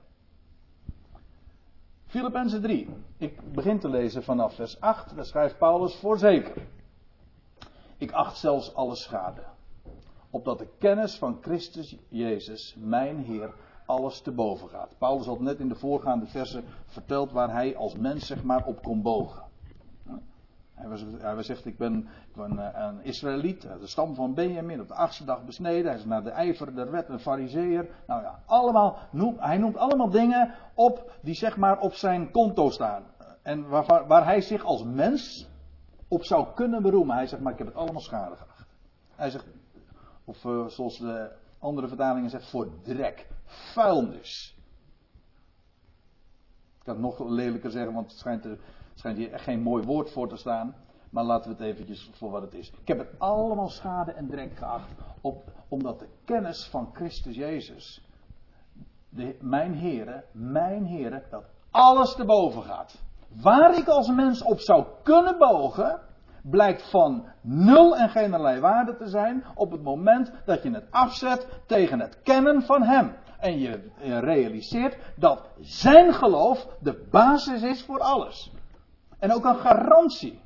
Filippenzen 2.12 2.60
3. 2.62 2.88
Ik 3.18 3.52
begin 3.52 3.78
te 3.78 3.88
lezen 3.88 4.22
vanaf 4.22 4.54
vers 4.54 4.80
8. 4.80 5.16
Daar 5.16 5.24
schrijft 5.24 5.58
Paulus 5.58 5.94
voorzeker. 5.94 6.66
Ik 7.98 8.12
acht 8.12 8.36
zelfs 8.36 8.74
alle 8.74 8.94
schade. 8.94 9.44
Opdat 10.30 10.58
de 10.58 10.68
kennis 10.78 11.18
van 11.18 11.38
Christus 11.40 11.96
Jezus, 12.08 12.74
mijn 12.78 13.18
Heer, 13.18 13.54
alles 13.86 14.20
te 14.20 14.32
boven 14.32 14.68
gaat. 14.68 14.98
Paulus 14.98 15.26
had 15.26 15.40
net 15.40 15.60
in 15.60 15.68
de 15.68 15.74
voorgaande 15.74 16.26
versen 16.26 16.64
verteld 16.86 17.32
waar 17.32 17.52
hij 17.52 17.76
als 17.76 17.96
mens 17.96 18.26
zeg 18.26 18.42
maar 18.42 18.64
op 18.64 18.82
kon 18.82 19.02
bogen. 19.02 19.42
Hij, 20.82 20.90
was, 20.90 21.04
hij 21.18 21.42
zegt, 21.42 21.66
ik 21.66 21.78
ben, 21.78 22.08
ik 22.28 22.36
ben 22.36 22.74
eh, 22.74 22.86
een 22.86 23.04
Israëliet, 23.04 23.62
de 23.62 23.86
stam 23.86 24.14
van 24.14 24.34
Benjamin, 24.34 24.80
op 24.80 24.88
de 24.88 24.94
achtste 24.94 25.24
dag 25.24 25.44
besneden. 25.44 25.90
Hij 25.90 25.98
is 25.98 26.04
naar 26.04 26.22
de 26.22 26.30
ijver 26.30 26.74
der 26.74 26.90
wet 26.90 27.08
een 27.08 27.20
fariseer. 27.20 27.88
Nou 28.06 28.22
ja, 28.22 28.42
allemaal, 28.46 28.98
hij 29.36 29.58
noemt 29.58 29.76
allemaal 29.76 30.10
dingen 30.10 30.54
op 30.74 31.12
die 31.20 31.34
zeg 31.34 31.56
maar 31.56 31.80
op 31.80 31.94
zijn 31.94 32.30
konto 32.30 32.70
staan. 32.70 33.02
En 33.42 33.68
waar, 33.68 34.06
waar 34.06 34.24
hij 34.24 34.40
zich 34.40 34.64
als 34.64 34.84
mens 34.84 35.48
op 36.08 36.24
zou 36.24 36.46
kunnen 36.54 36.82
beroemen. 36.82 37.16
Hij 37.16 37.26
zegt, 37.26 37.42
maar 37.42 37.52
ik 37.52 37.58
heb 37.58 37.66
het 37.66 37.76
allemaal 37.76 38.00
schade 38.00 38.36
geacht. 38.36 38.66
Hij 39.14 39.30
zegt, 39.30 39.46
of 40.24 40.44
uh, 40.44 40.66
zoals 40.66 40.98
de 40.98 41.30
andere 41.58 41.88
vertalingen 41.88 42.30
zegt, 42.30 42.50
voor 42.50 42.68
drek, 42.82 43.26
vuilnis. 43.44 44.56
Ik 46.78 46.84
kan 46.84 46.94
het 46.94 47.02
nog 47.02 47.28
lelijker 47.28 47.70
zeggen, 47.70 47.92
want 47.92 48.10
het 48.10 48.20
schijnt, 48.20 48.44
er, 48.44 48.58
schijnt 48.94 49.18
hier 49.18 49.32
echt 49.32 49.44
geen 49.44 49.62
mooi 49.62 49.84
woord 49.84 50.10
voor 50.10 50.28
te 50.28 50.36
staan. 50.36 50.74
Maar 51.10 51.24
laten 51.24 51.50
we 51.50 51.56
het 51.56 51.72
eventjes 51.74 52.10
voor 52.12 52.30
wat 52.30 52.42
het 52.42 52.54
is. 52.54 52.72
Ik 52.80 52.88
heb 52.88 52.98
het 52.98 53.18
allemaal 53.18 53.68
schade 53.68 54.12
en 54.12 54.28
drek 54.28 54.56
geacht. 54.56 54.88
Op, 55.20 55.44
omdat 55.68 55.98
de 55.98 56.08
kennis 56.24 56.68
van 56.70 56.90
Christus 56.92 57.36
Jezus, 57.36 58.04
de, 59.08 59.36
mijn 59.40 59.78
Heere, 59.78 60.24
mijn 60.32 60.86
Heere, 60.86 61.22
dat 61.30 61.44
alles 61.70 62.14
te 62.14 62.24
boven 62.24 62.62
gaat. 62.62 63.02
Waar 63.42 63.78
ik 63.78 63.88
als 63.88 64.08
mens 64.08 64.42
op 64.42 64.60
zou 64.60 64.86
kunnen 65.02 65.38
bogen, 65.38 66.00
blijkt 66.42 66.90
van 66.90 67.24
nul 67.40 67.96
en 67.96 68.08
geen 68.08 68.34
allerlei 68.34 68.60
waarde 68.60 68.96
te 68.96 69.06
zijn 69.06 69.44
op 69.54 69.70
het 69.70 69.82
moment 69.82 70.32
dat 70.44 70.62
je 70.62 70.70
het 70.70 70.90
afzet 70.90 71.46
tegen 71.66 72.00
het 72.00 72.22
kennen 72.22 72.62
van 72.62 72.82
Hem. 72.82 73.14
En 73.38 73.58
je 73.58 73.90
realiseert 74.20 74.96
dat 75.16 75.48
Zijn 75.60 76.12
geloof 76.12 76.66
de 76.80 77.06
basis 77.10 77.62
is 77.62 77.84
voor 77.84 78.00
alles. 78.00 78.52
En 79.22 79.32
ook 79.32 79.44
een 79.44 79.58
garantie. 79.58 80.40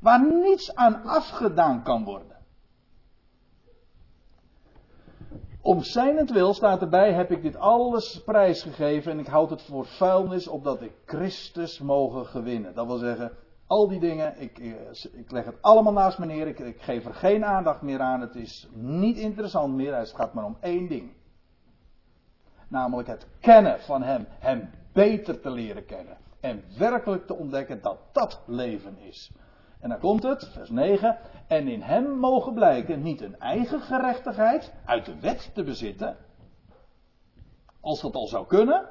Waar 0.00 0.26
niets 0.26 0.74
aan 0.74 1.04
afgedaan 1.04 1.82
kan 1.82 2.04
worden. 2.04 2.36
Om 5.60 5.82
zijnentwil 5.82 6.54
staat 6.54 6.80
erbij, 6.80 7.12
heb 7.12 7.30
ik 7.30 7.42
dit 7.42 7.56
alles 7.56 8.22
prijsgegeven 8.24 9.12
en 9.12 9.18
ik 9.18 9.26
houd 9.26 9.50
het 9.50 9.62
voor 9.62 9.86
vuilnis, 9.86 10.48
opdat 10.48 10.82
ik 10.82 10.92
Christus 11.04 11.78
mogen 11.78 12.26
gewinnen. 12.26 12.74
Dat 12.74 12.86
wil 12.86 12.96
zeggen, 12.96 13.32
al 13.66 13.88
die 13.88 14.00
dingen, 14.00 14.40
ik, 14.40 14.58
eh, 14.58 14.72
ik 15.12 15.30
leg 15.30 15.44
het 15.44 15.62
allemaal 15.62 15.92
naast 15.92 16.18
me 16.18 16.26
neer, 16.26 16.46
ik, 16.46 16.58
ik, 16.58 16.82
geef 16.82 17.04
er 17.04 17.14
geen 17.14 17.44
aandacht 17.44 17.82
meer 17.82 18.00
aan, 18.00 18.20
het 18.20 18.34
is 18.34 18.68
niet 18.74 19.16
interessant 19.16 19.74
meer, 19.74 19.96
het 19.96 20.14
gaat 20.14 20.34
maar 20.34 20.44
om 20.44 20.56
één 20.60 20.88
ding. 20.88 21.12
Namelijk 22.68 23.08
het 23.08 23.26
kennen 23.40 23.80
van 23.80 24.02
Hem, 24.02 24.26
Hem 24.28 24.70
beter 24.92 25.40
te 25.40 25.50
leren 25.50 25.84
kennen. 25.84 26.21
En 26.42 26.64
werkelijk 26.78 27.26
te 27.26 27.34
ontdekken 27.34 27.82
dat 27.82 27.98
dat 28.12 28.42
leven 28.46 28.98
is. 28.98 29.32
En 29.80 29.88
dan 29.88 29.98
komt 29.98 30.22
het, 30.22 30.48
vers 30.52 30.70
9. 30.70 31.18
En 31.46 31.68
in 31.68 31.82
hem 31.82 32.18
mogen 32.18 32.54
blijken 32.54 33.02
niet 33.02 33.20
een 33.20 33.38
eigen 33.38 33.80
gerechtigheid 33.80 34.72
uit 34.84 35.04
de 35.04 35.20
wet 35.20 35.50
te 35.54 35.62
bezitten. 35.64 36.16
Als 37.80 38.00
dat 38.00 38.14
al 38.14 38.26
zou 38.26 38.46
kunnen. 38.46 38.88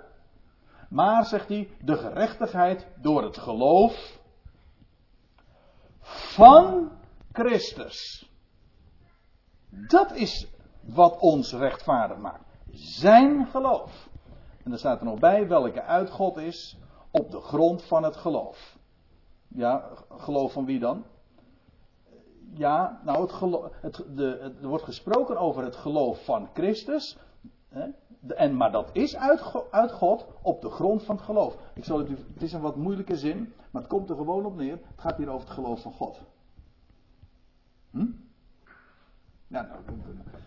Maar, 0.89 1.25
zegt 1.25 1.47
hij, 1.47 1.69
de 1.81 1.97
gerechtigheid 1.97 2.87
door 3.01 3.23
het 3.23 3.37
geloof 3.37 4.19
van 6.01 6.91
Christus. 7.31 8.29
Dat 9.69 10.15
is 10.15 10.47
wat 10.81 11.19
ons 11.19 11.53
rechtvaardig 11.53 12.17
maakt. 12.17 12.45
Zijn 12.71 13.47
geloof. 13.47 14.09
En 14.63 14.71
er 14.71 14.77
staat 14.77 14.99
er 14.99 15.05
nog 15.05 15.19
bij 15.19 15.47
welke 15.47 15.81
uit 15.81 16.09
God 16.09 16.37
is 16.37 16.79
op 17.11 17.31
de 17.31 17.39
grond 17.39 17.83
van 17.83 18.03
het 18.03 18.15
geloof. 18.15 18.77
Ja, 19.47 19.89
geloof 20.09 20.53
van 20.53 20.65
wie 20.65 20.79
dan? 20.79 21.03
Ja, 22.53 23.01
nou, 23.03 23.21
het 23.21 23.71
het, 23.81 24.05
de, 24.15 24.55
er 24.61 24.67
wordt 24.67 24.83
gesproken 24.83 25.37
over 25.37 25.63
het 25.63 25.75
geloof 25.75 26.25
van 26.25 26.49
Christus. 26.53 27.17
Hè, 27.69 27.87
en, 28.27 28.57
maar 28.57 28.71
dat 28.71 28.89
is 28.93 29.15
uit, 29.15 29.41
uit, 29.71 29.91
God 29.91 30.25
op 30.41 30.61
de 30.61 30.69
grond 30.69 31.03
van 31.03 31.15
het 31.15 31.25
geloof. 31.25 31.57
Ik 31.73 31.83
zal 31.83 31.97
het, 31.97 32.09
het 32.09 32.41
is 32.41 32.53
een 32.53 32.61
wat 32.61 32.75
moeilijke 32.75 33.17
zin, 33.17 33.53
maar 33.71 33.81
het 33.81 33.91
komt 33.91 34.09
er 34.09 34.15
gewoon 34.15 34.45
op 34.45 34.55
neer. 34.55 34.71
Het 34.71 35.01
gaat 35.01 35.17
hier 35.17 35.29
over 35.29 35.47
het 35.47 35.55
geloof 35.55 35.81
van 35.81 35.91
God. 35.91 36.21
Hm? 37.91 38.05
Nou, 39.47 39.67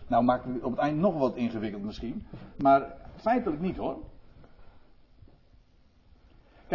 nou 0.07 0.23
maakt 0.23 0.45
het 0.45 0.63
op 0.63 0.71
het 0.71 0.79
eind 0.79 0.99
nog 0.99 1.17
wat 1.17 1.35
ingewikkeld 1.35 1.83
misschien. 1.83 2.25
Maar 2.57 2.95
feitelijk 3.15 3.61
niet 3.61 3.77
hoor. 3.77 3.97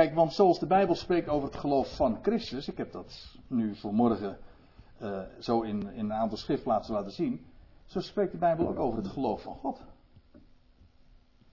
Kijk, 0.01 0.15
want 0.15 0.33
zoals 0.33 0.59
de 0.59 0.67
Bijbel 0.67 0.95
spreekt 0.95 1.29
over 1.29 1.49
het 1.49 1.59
geloof 1.59 1.97
van 1.97 2.19
Christus, 2.23 2.69
ik 2.69 2.77
heb 2.77 2.93
dat 2.93 3.37
nu 3.47 3.75
vanmorgen 3.75 4.39
uh, 5.03 5.21
zo 5.39 5.61
in, 5.61 5.93
in 5.93 6.05
een 6.05 6.13
aantal 6.13 6.39
schriftplaatsen 6.39 6.95
laten 6.95 7.13
zien, 7.13 7.47
zo 7.85 8.01
spreekt 8.01 8.33
de 8.33 8.39
Bijbel 8.39 8.69
ook 8.69 8.79
over 8.79 8.99
het 8.99 9.07
geloof 9.07 9.43
van 9.43 9.55
God. 9.55 9.81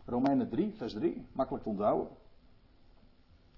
Romeinen 0.05 0.49
3, 0.49 0.73
vers 0.77 0.93
3, 0.93 1.27
makkelijk 1.31 1.63
te 1.63 1.69
onthouden. 1.69 2.07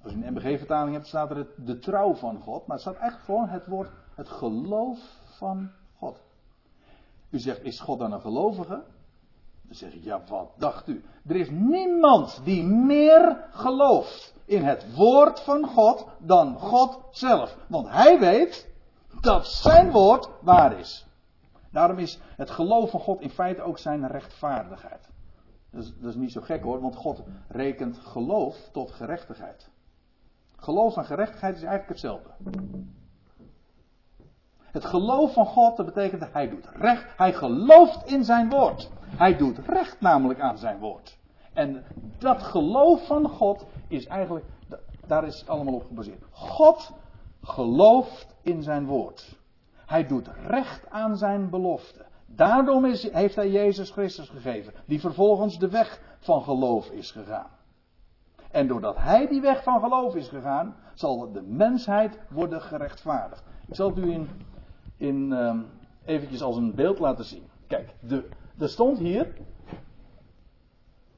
Als 0.02 0.12
je 0.12 0.18
een 0.18 0.34
MBG-vertaling 0.34 0.96
hebt, 0.96 1.08
staat 1.08 1.32
er 1.32 1.48
de 1.56 1.80
trouw 1.80 2.14
van 2.14 2.40
God, 2.40 2.68
maar 2.68 2.78
het 2.78 2.86
staat 2.86 3.02
echt 3.02 3.20
gewoon 3.20 3.50
het 3.50 3.68
woord 3.68 3.92
het 4.16 4.30
geloof 4.30 5.00
van 5.24 5.72
God. 5.98 6.22
U 7.30 7.40
zegt, 7.40 7.64
is 7.64 7.80
God 7.80 8.00
dan 8.00 8.12
een 8.12 8.22
gelovige? 8.22 8.84
Dan 9.62 9.76
zeg 9.76 9.94
ik, 9.94 10.04
ja, 10.04 10.24
wat 10.28 10.52
dacht 10.58 10.88
u? 10.88 11.04
Er 11.28 11.36
is 11.36 11.50
niemand 11.50 12.42
die 12.44 12.64
meer 12.64 13.48
gelooft 13.52 14.38
in 14.50 14.64
het 14.64 14.96
woord 14.96 15.40
van 15.40 15.68
God 15.68 16.08
dan 16.18 16.60
God 16.60 17.00
zelf. 17.12 17.58
Want 17.68 17.90
hij 17.90 18.20
weet 18.20 18.70
dat 19.22 19.48
zijn 19.48 19.92
woord 19.92 20.30
waar 20.42 20.80
is. 20.80 21.06
Daarom 21.72 21.98
is 21.98 22.20
het 22.36 22.50
geloof 22.50 22.90
van 22.90 23.00
God 23.00 23.22
in 23.22 23.30
feite 23.30 23.62
ook 23.62 23.78
zijn 23.78 24.08
rechtvaardigheid. 24.08 25.10
Dat 25.72 25.84
is, 25.84 25.94
dat 25.98 26.10
is 26.10 26.16
niet 26.16 26.32
zo 26.32 26.42
gek 26.42 26.64
hoor, 26.64 26.82
want 26.82 26.96
God 26.96 27.22
rekent 27.48 27.98
geloof 27.98 28.70
tot 28.72 28.92
gerechtigheid. 28.92 29.70
Geloof 30.56 30.98
en 30.98 31.06
gerechtigheid 31.06 31.56
is 31.56 31.64
eigenlijk 31.64 31.90
hetzelfde. 31.90 32.30
Het 34.60 34.86
geloof 34.86 35.34
van 35.34 35.46
God, 35.46 35.78
dat 35.78 35.86
betekent 35.86 36.22
dat 36.22 36.34
hij 36.34 36.50
doet 36.50 36.70
recht. 36.74 37.18
Hij 37.18 37.34
gelooft 37.34 38.12
in 38.12 38.24
zijn 38.24 38.50
woord. 38.50 38.90
Hij 39.02 39.38
doet 39.38 39.58
recht 39.58 40.02
namelijk 40.02 40.40
aan 40.40 40.58
zijn 40.58 40.80
woord. 40.80 41.19
En 41.60 41.84
dat 42.18 42.44
geloof 42.44 43.06
van 43.08 43.30
God 43.30 43.66
is 43.88 44.06
eigenlijk, 44.06 44.46
daar 45.08 45.26
is 45.26 45.48
allemaal 45.48 45.74
op 45.74 45.86
gebaseerd. 45.86 46.24
God 46.32 46.92
gelooft 47.42 48.36
in 48.42 48.64
zijn 48.64 48.86
woord. 48.86 49.38
Hij 49.86 50.08
doet 50.08 50.30
recht 50.48 50.90
aan 50.90 51.18
zijn 51.18 51.50
belofte. 51.50 52.06
Daarom 52.26 52.86
is, 52.86 53.12
heeft 53.12 53.36
hij 53.36 53.50
Jezus 53.50 53.92
Christus 53.92 54.30
gegeven, 54.30 54.74
die 54.86 55.00
vervolgens 55.00 55.60
de 55.60 55.70
weg 55.70 56.02
van 56.20 56.42
geloof 56.42 56.90
is 56.90 57.12
gegaan. 57.12 57.50
En 58.52 58.68
doordat 58.68 58.98
hij 58.98 59.28
die 59.28 59.42
weg 59.42 59.64
van 59.64 59.80
geloof 59.80 60.16
is 60.16 60.28
gegaan, 60.28 60.76
zal 60.94 61.32
de 61.32 61.42
mensheid 61.42 62.20
worden 62.30 62.62
gerechtvaardigd. 62.62 63.44
Ik 63.68 63.76
zal 63.76 63.90
het 63.90 63.98
u 63.98 64.12
in, 64.12 64.30
in 64.98 65.32
um, 65.32 65.66
eventjes 66.06 66.42
als 66.42 66.56
een 66.56 66.76
beeld 66.76 67.00
laten 67.00 67.26
zien. 67.26 67.44
Kijk, 67.68 67.96
de, 68.00 68.30
er 68.58 68.70
stond 68.70 68.98
hier, 68.98 69.34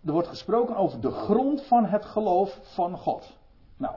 er 0.06 0.12
wordt 0.12 0.28
gesproken 0.28 0.76
over 0.76 1.02
de 1.02 1.12
grond 1.12 1.62
van 1.62 1.86
het 1.86 2.06
geloof 2.06 2.60
van 2.62 2.98
God. 2.98 3.38
Nou, 3.78 3.96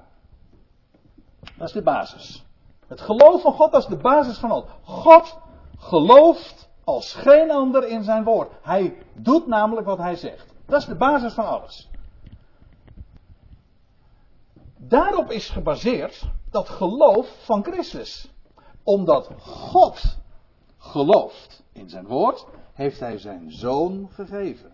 dat 1.58 1.68
is 1.68 1.72
de 1.72 1.82
basis. 1.82 2.44
Het 2.86 3.00
geloof 3.00 3.42
van 3.42 3.52
God, 3.52 3.74
is 3.74 3.86
de 3.86 3.96
basis 3.96 4.38
van 4.38 4.50
alles. 4.50 4.70
God 4.84 5.38
gelooft 5.78 6.68
als 6.84 7.14
geen 7.14 7.50
ander 7.50 7.88
in 7.88 8.02
zijn 8.02 8.24
woord. 8.24 8.52
Hij 8.62 9.02
doet 9.12 9.46
namelijk 9.46 9.86
wat 9.86 9.98
hij 9.98 10.16
zegt. 10.16 10.54
Dat 10.66 10.80
is 10.80 10.86
de 10.86 10.96
basis 10.96 11.32
van 11.32 11.46
alles. 11.46 11.90
Daarop 14.76 15.30
is 15.30 15.48
gebaseerd 15.48 16.28
dat 16.50 16.68
geloof 16.68 17.44
van 17.44 17.64
Christus. 17.64 18.32
Omdat 18.82 19.30
God 19.38 20.18
gelooft 20.78 21.62
in 21.72 21.88
zijn 21.88 22.06
woord, 22.06 22.46
heeft 22.72 23.00
hij 23.00 23.18
zijn 23.18 23.52
zoon 23.52 24.08
gegeven. 24.12 24.73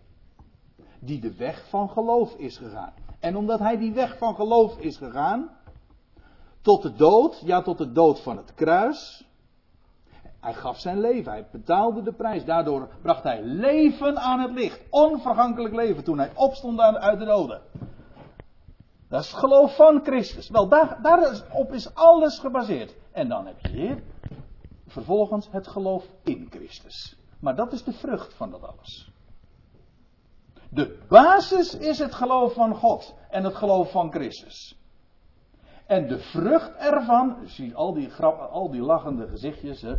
Die 1.01 1.21
de 1.21 1.35
weg 1.37 1.69
van 1.69 1.91
geloof 1.91 2.35
is 2.35 2.57
gegaan. 2.57 2.93
En 3.21 3.37
omdat 3.37 3.59
hij 3.59 3.77
die 3.77 3.93
weg 3.93 4.19
van 4.19 4.35
geloof 4.35 4.79
is 4.79 4.97
gegaan, 4.97 5.51
Tot 6.63 6.83
de 6.83 6.95
dood, 6.95 7.43
ja 7.45 7.63
tot 7.63 7.79
de 7.79 7.93
dood 7.93 8.21
van 8.21 8.37
het 8.37 8.55
kruis. 8.55 9.25
Hij 10.41 10.55
gaf 10.55 10.79
zijn 10.79 11.01
leven, 11.01 11.33
hij 11.33 11.47
betaalde 11.53 12.03
de 12.03 12.13
prijs. 12.13 12.45
Daardoor 12.45 12.89
bracht 13.03 13.23
hij 13.23 13.43
leven 13.43 14.19
aan 14.19 14.41
het 14.41 14.53
licht. 14.53 14.81
Onvergankelijk 14.91 15.75
leven 15.75 16.05
toen 16.05 16.19
hij 16.19 16.33
opstond 16.35 16.81
uit 16.81 17.19
de 17.19 17.25
doden. 17.25 17.63
Dat 19.09 19.21
is 19.21 19.31
het 19.31 19.39
geloof 19.39 19.77
van 19.77 20.01
Christus. 20.03 20.49
Wel, 20.49 20.69
daar, 20.69 20.99
daarop 21.03 21.73
is 21.73 21.95
alles 21.95 22.39
gebaseerd. 22.39 22.95
En 23.13 23.29
dan 23.29 23.47
heb 23.47 23.57
je 23.61 23.69
hier 23.69 24.03
vervolgens 24.87 25.49
het 25.51 25.69
geloof 25.69 26.05
in 26.25 26.47
Christus. 26.51 27.17
Maar 27.41 27.57
dat 27.57 27.73
is 27.73 27.85
de 27.85 27.93
vrucht 27.93 28.35
van 28.35 28.51
dat 28.51 28.63
alles. 28.63 29.10
De 30.71 30.99
basis 31.09 31.75
is 31.75 31.99
het 31.99 32.15
geloof 32.15 32.55
van 32.55 32.75
God 32.75 33.15
en 33.31 33.45
het 33.45 33.55
geloof 33.55 33.91
van 33.91 34.11
Christus. 34.11 34.79
En 35.87 36.09
de 36.09 36.19
vrucht 36.19 36.77
ervan, 36.77 37.37
je 37.41 37.49
ziet 37.49 37.75
al 37.75 37.95
die, 37.95 38.13
al 38.51 38.71
die 38.71 38.81
lachende 38.81 39.29
gezichtjes. 39.29 39.83
Hè. 39.83 39.95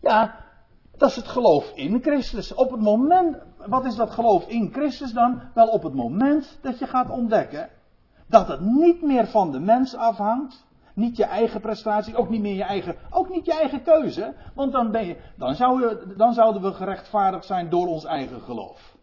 Ja, 0.00 0.34
dat 0.96 1.08
is 1.10 1.16
het 1.16 1.28
geloof 1.28 1.72
in 1.74 2.02
Christus. 2.02 2.54
Op 2.54 2.70
het 2.70 2.80
moment, 2.80 3.36
wat 3.66 3.84
is 3.84 3.94
dat 3.94 4.10
geloof 4.10 4.46
in 4.48 4.72
Christus 4.72 5.12
dan? 5.12 5.42
Wel 5.54 5.68
op 5.68 5.82
het 5.82 5.94
moment 5.94 6.58
dat 6.62 6.78
je 6.78 6.86
gaat 6.86 7.10
ontdekken 7.10 7.70
dat 8.26 8.48
het 8.48 8.60
niet 8.60 9.02
meer 9.02 9.26
van 9.26 9.52
de 9.52 9.60
mens 9.60 9.96
afhangt. 9.96 10.66
Niet 10.94 11.16
je 11.16 11.24
eigen 11.24 11.60
prestatie, 11.60 12.16
ook 12.16 12.28
niet 12.28 12.40
meer 12.40 12.54
je 12.54 12.62
eigen, 12.62 12.96
ook 13.10 13.28
niet 13.28 13.44
je 13.44 13.52
eigen 13.52 13.82
keuze. 13.82 14.34
Want 14.54 14.72
dan, 14.72 14.90
ben 14.90 15.06
je, 15.06 15.16
dan, 15.36 15.56
dan 16.16 16.32
zouden 16.32 16.62
we 16.62 16.72
gerechtvaardigd 16.72 17.46
zijn 17.46 17.70
door 17.70 17.86
ons 17.86 18.04
eigen 18.04 18.40
geloof. 18.40 18.96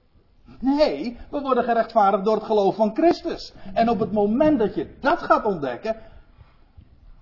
Nee, 0.60 1.18
we 1.30 1.42
worden 1.42 1.64
gerechtvaardigd 1.64 2.26
door 2.26 2.36
het 2.36 2.44
geloof 2.44 2.76
van 2.76 2.96
Christus. 2.96 3.54
En 3.74 3.90
op 3.90 4.00
het 4.00 4.12
moment 4.12 4.60
dat 4.60 4.76
je 4.76 4.98
dat 5.00 5.20
gaat 5.20 5.46
ontdekken, 5.46 5.96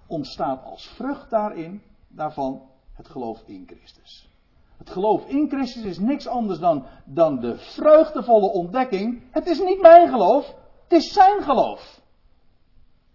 ontstaat 0.07 0.63
als 0.63 0.88
vrucht 0.88 1.30
daarin, 1.30 1.82
daarvan 2.07 2.61
het 2.93 3.09
geloof 3.09 3.43
in 3.45 3.63
Christus. 3.68 4.30
Het 4.78 4.89
geloof 4.89 5.28
in 5.28 5.49
Christus 5.49 5.84
is 5.84 5.99
niks 5.99 6.28
anders 6.28 6.59
dan, 6.59 6.86
dan 7.05 7.39
de 7.39 7.57
vreugdevolle 7.57 8.51
ontdekking. 8.51 9.24
Het 9.32 9.47
is 9.47 9.59
niet 9.59 9.82
mijn 9.82 10.09
geloof, 10.09 10.55
het 10.84 10.91
is 10.91 11.13
zijn 11.13 11.41
geloof. 11.41 12.01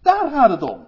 Daar 0.01 0.29
gaat 0.29 0.49
het 0.49 0.61
om. 0.61 0.85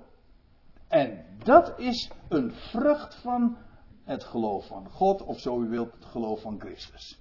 En 0.88 1.26
dat 1.44 1.80
is 1.80 2.12
een 2.30 2.52
vrucht 2.52 3.16
van 3.16 3.58
het 4.04 4.24
geloof 4.24 4.68
van 4.68 4.90
God, 4.90 5.22
of 5.22 5.40
zo 5.40 5.62
u 5.62 5.70
wilt, 5.70 5.94
het 5.94 6.06
geloof 6.06 6.42
van 6.42 6.60
Christus. 6.60 7.20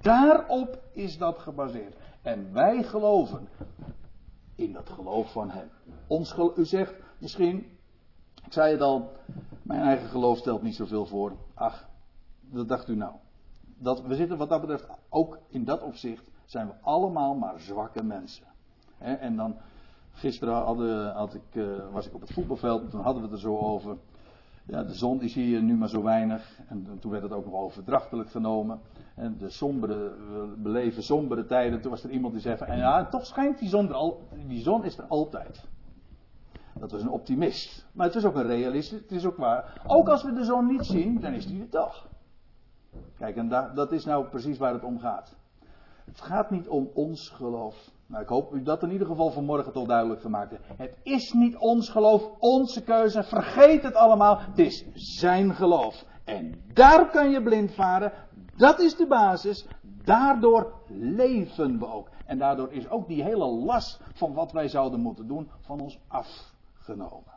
Daarop 0.00 0.82
is 0.92 1.18
dat 1.18 1.38
gebaseerd. 1.38 1.96
En 2.22 2.52
wij 2.52 2.82
geloven 2.82 3.48
in 4.54 4.72
dat 4.72 4.88
geloof 4.88 5.32
van 5.32 5.50
Hem. 5.50 5.70
Ons 6.06 6.36
u 6.56 6.64
zegt 6.64 6.94
misschien, 7.18 7.58
ik 8.44 8.52
zei 8.52 8.72
het 8.72 8.80
al, 8.80 9.12
mijn 9.62 9.80
eigen 9.80 10.08
geloof 10.08 10.38
stelt 10.38 10.62
niet 10.62 10.74
zoveel 10.74 11.06
voor. 11.06 11.36
Ach, 11.54 11.88
dat 12.40 12.68
dacht 12.68 12.88
u 12.88 12.96
nou. 12.96 13.14
Dat, 13.78 14.02
we 14.02 14.14
zitten 14.14 14.36
wat 14.36 14.48
dat 14.48 14.60
betreft, 14.60 14.86
ook 15.08 15.38
in 15.48 15.64
dat 15.64 15.82
opzicht, 15.82 16.30
zijn 16.44 16.66
we 16.66 16.74
allemaal 16.80 17.34
maar 17.34 17.60
zwakke 17.60 18.02
mensen. 18.02 18.46
en 18.98 19.36
dan, 19.36 19.56
gisteren 20.14 20.54
had 21.14 21.34
ik, 21.34 21.42
eh, 21.52 21.92
was 21.92 22.06
ik 22.06 22.14
op 22.14 22.20
het 22.20 22.32
voetbalveld 22.32 22.82
en 22.82 22.88
toen 22.88 23.00
hadden 23.00 23.22
we 23.22 23.28
het 23.28 23.36
er 23.36 23.42
zo 23.42 23.58
over. 23.58 23.96
Ja, 24.66 24.82
de 24.82 24.94
zon 24.94 25.18
die 25.18 25.28
zie 25.28 25.50
je 25.50 25.60
nu 25.60 25.76
maar 25.76 25.88
zo 25.88 26.02
weinig. 26.02 26.60
En 26.68 26.98
toen 27.00 27.10
werd 27.10 27.22
het 27.22 27.32
ook 27.32 27.44
nog 27.44 27.54
overdrachtelijk 27.54 28.30
genomen. 28.30 28.80
En 29.14 29.36
de 29.38 29.50
sombere, 29.50 29.94
we 29.96 30.54
beleven 30.58 31.02
sombere 31.02 31.46
tijden. 31.46 31.80
Toen 31.80 31.90
was 31.90 32.04
er 32.04 32.10
iemand 32.10 32.32
die 32.32 32.42
zei 32.42 32.56
van, 32.56 32.76
ja, 32.76 33.04
toch 33.04 33.26
schijnt 33.26 33.58
die 33.58 33.68
zon 33.68 33.88
er 33.88 33.94
al, 33.94 34.28
die 34.46 34.62
zon 34.62 34.84
is 34.84 34.98
er 34.98 35.04
altijd. 35.04 35.64
Dat 36.78 36.90
was 36.90 37.02
een 37.02 37.10
optimist. 37.10 37.86
Maar 37.92 38.06
het 38.06 38.14
is 38.14 38.24
ook 38.24 38.34
een 38.34 38.46
realist, 38.46 38.90
het 38.90 39.12
is 39.12 39.24
ook 39.24 39.36
waar. 39.36 39.82
Ook 39.86 40.08
als 40.08 40.22
we 40.22 40.32
de 40.32 40.44
zon 40.44 40.66
niet 40.66 40.84
zien, 40.84 41.20
dan 41.20 41.32
is 41.32 41.46
die 41.46 41.60
er 41.60 41.68
toch. 41.68 42.08
Kijk, 43.18 43.36
en 43.36 43.48
dat 43.74 43.92
is 43.92 44.04
nou 44.04 44.26
precies 44.26 44.58
waar 44.58 44.72
het 44.72 44.84
om 44.84 44.98
gaat. 44.98 45.36
Het 46.04 46.20
gaat 46.20 46.50
niet 46.50 46.68
om 46.68 46.90
ons 46.94 47.28
geloof. 47.28 47.90
Nou, 48.06 48.22
ik 48.22 48.28
hoop 48.28 48.52
u 48.54 48.62
dat 48.62 48.82
in 48.82 48.90
ieder 48.90 49.06
geval 49.06 49.30
vanmorgen 49.30 49.72
toch 49.72 49.86
duidelijk 49.86 50.20
gemaakt 50.20 50.50
heeft. 50.50 50.62
Het 50.76 50.96
is 51.02 51.32
niet 51.32 51.56
ons 51.56 51.88
geloof, 51.88 52.30
onze 52.38 52.82
keuze. 52.82 53.22
Vergeet 53.22 53.82
het 53.82 53.94
allemaal. 53.94 54.38
Het 54.40 54.58
is 54.58 54.84
zijn 54.94 55.54
geloof. 55.54 56.04
En 56.24 56.62
daar 56.72 57.10
kan 57.10 57.30
je 57.30 57.42
blind 57.42 57.74
varen. 57.74 58.12
Dat 58.56 58.80
is 58.80 58.96
de 58.96 59.06
basis. 59.06 59.66
Daardoor 60.04 60.72
leven 60.88 61.78
we 61.78 61.86
ook. 61.86 62.08
En 62.26 62.38
daardoor 62.38 62.72
is 62.72 62.88
ook 62.88 63.08
die 63.08 63.22
hele 63.22 63.46
last 63.46 64.00
van 64.14 64.34
wat 64.34 64.52
wij 64.52 64.68
zouden 64.68 65.00
moeten 65.00 65.26
doen 65.26 65.50
van 65.60 65.80
ons 65.80 65.98
afgenomen. 66.08 67.32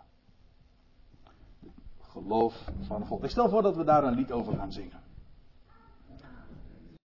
Geloof 2.00 2.72
van 2.82 3.06
God. 3.06 3.24
Ik 3.24 3.30
stel 3.30 3.50
voor 3.50 3.62
dat 3.62 3.76
we 3.76 3.84
daar 3.84 4.04
een 4.04 4.16
lied 4.16 4.32
over 4.32 4.54
gaan 4.54 4.72
zingen. 4.72 5.07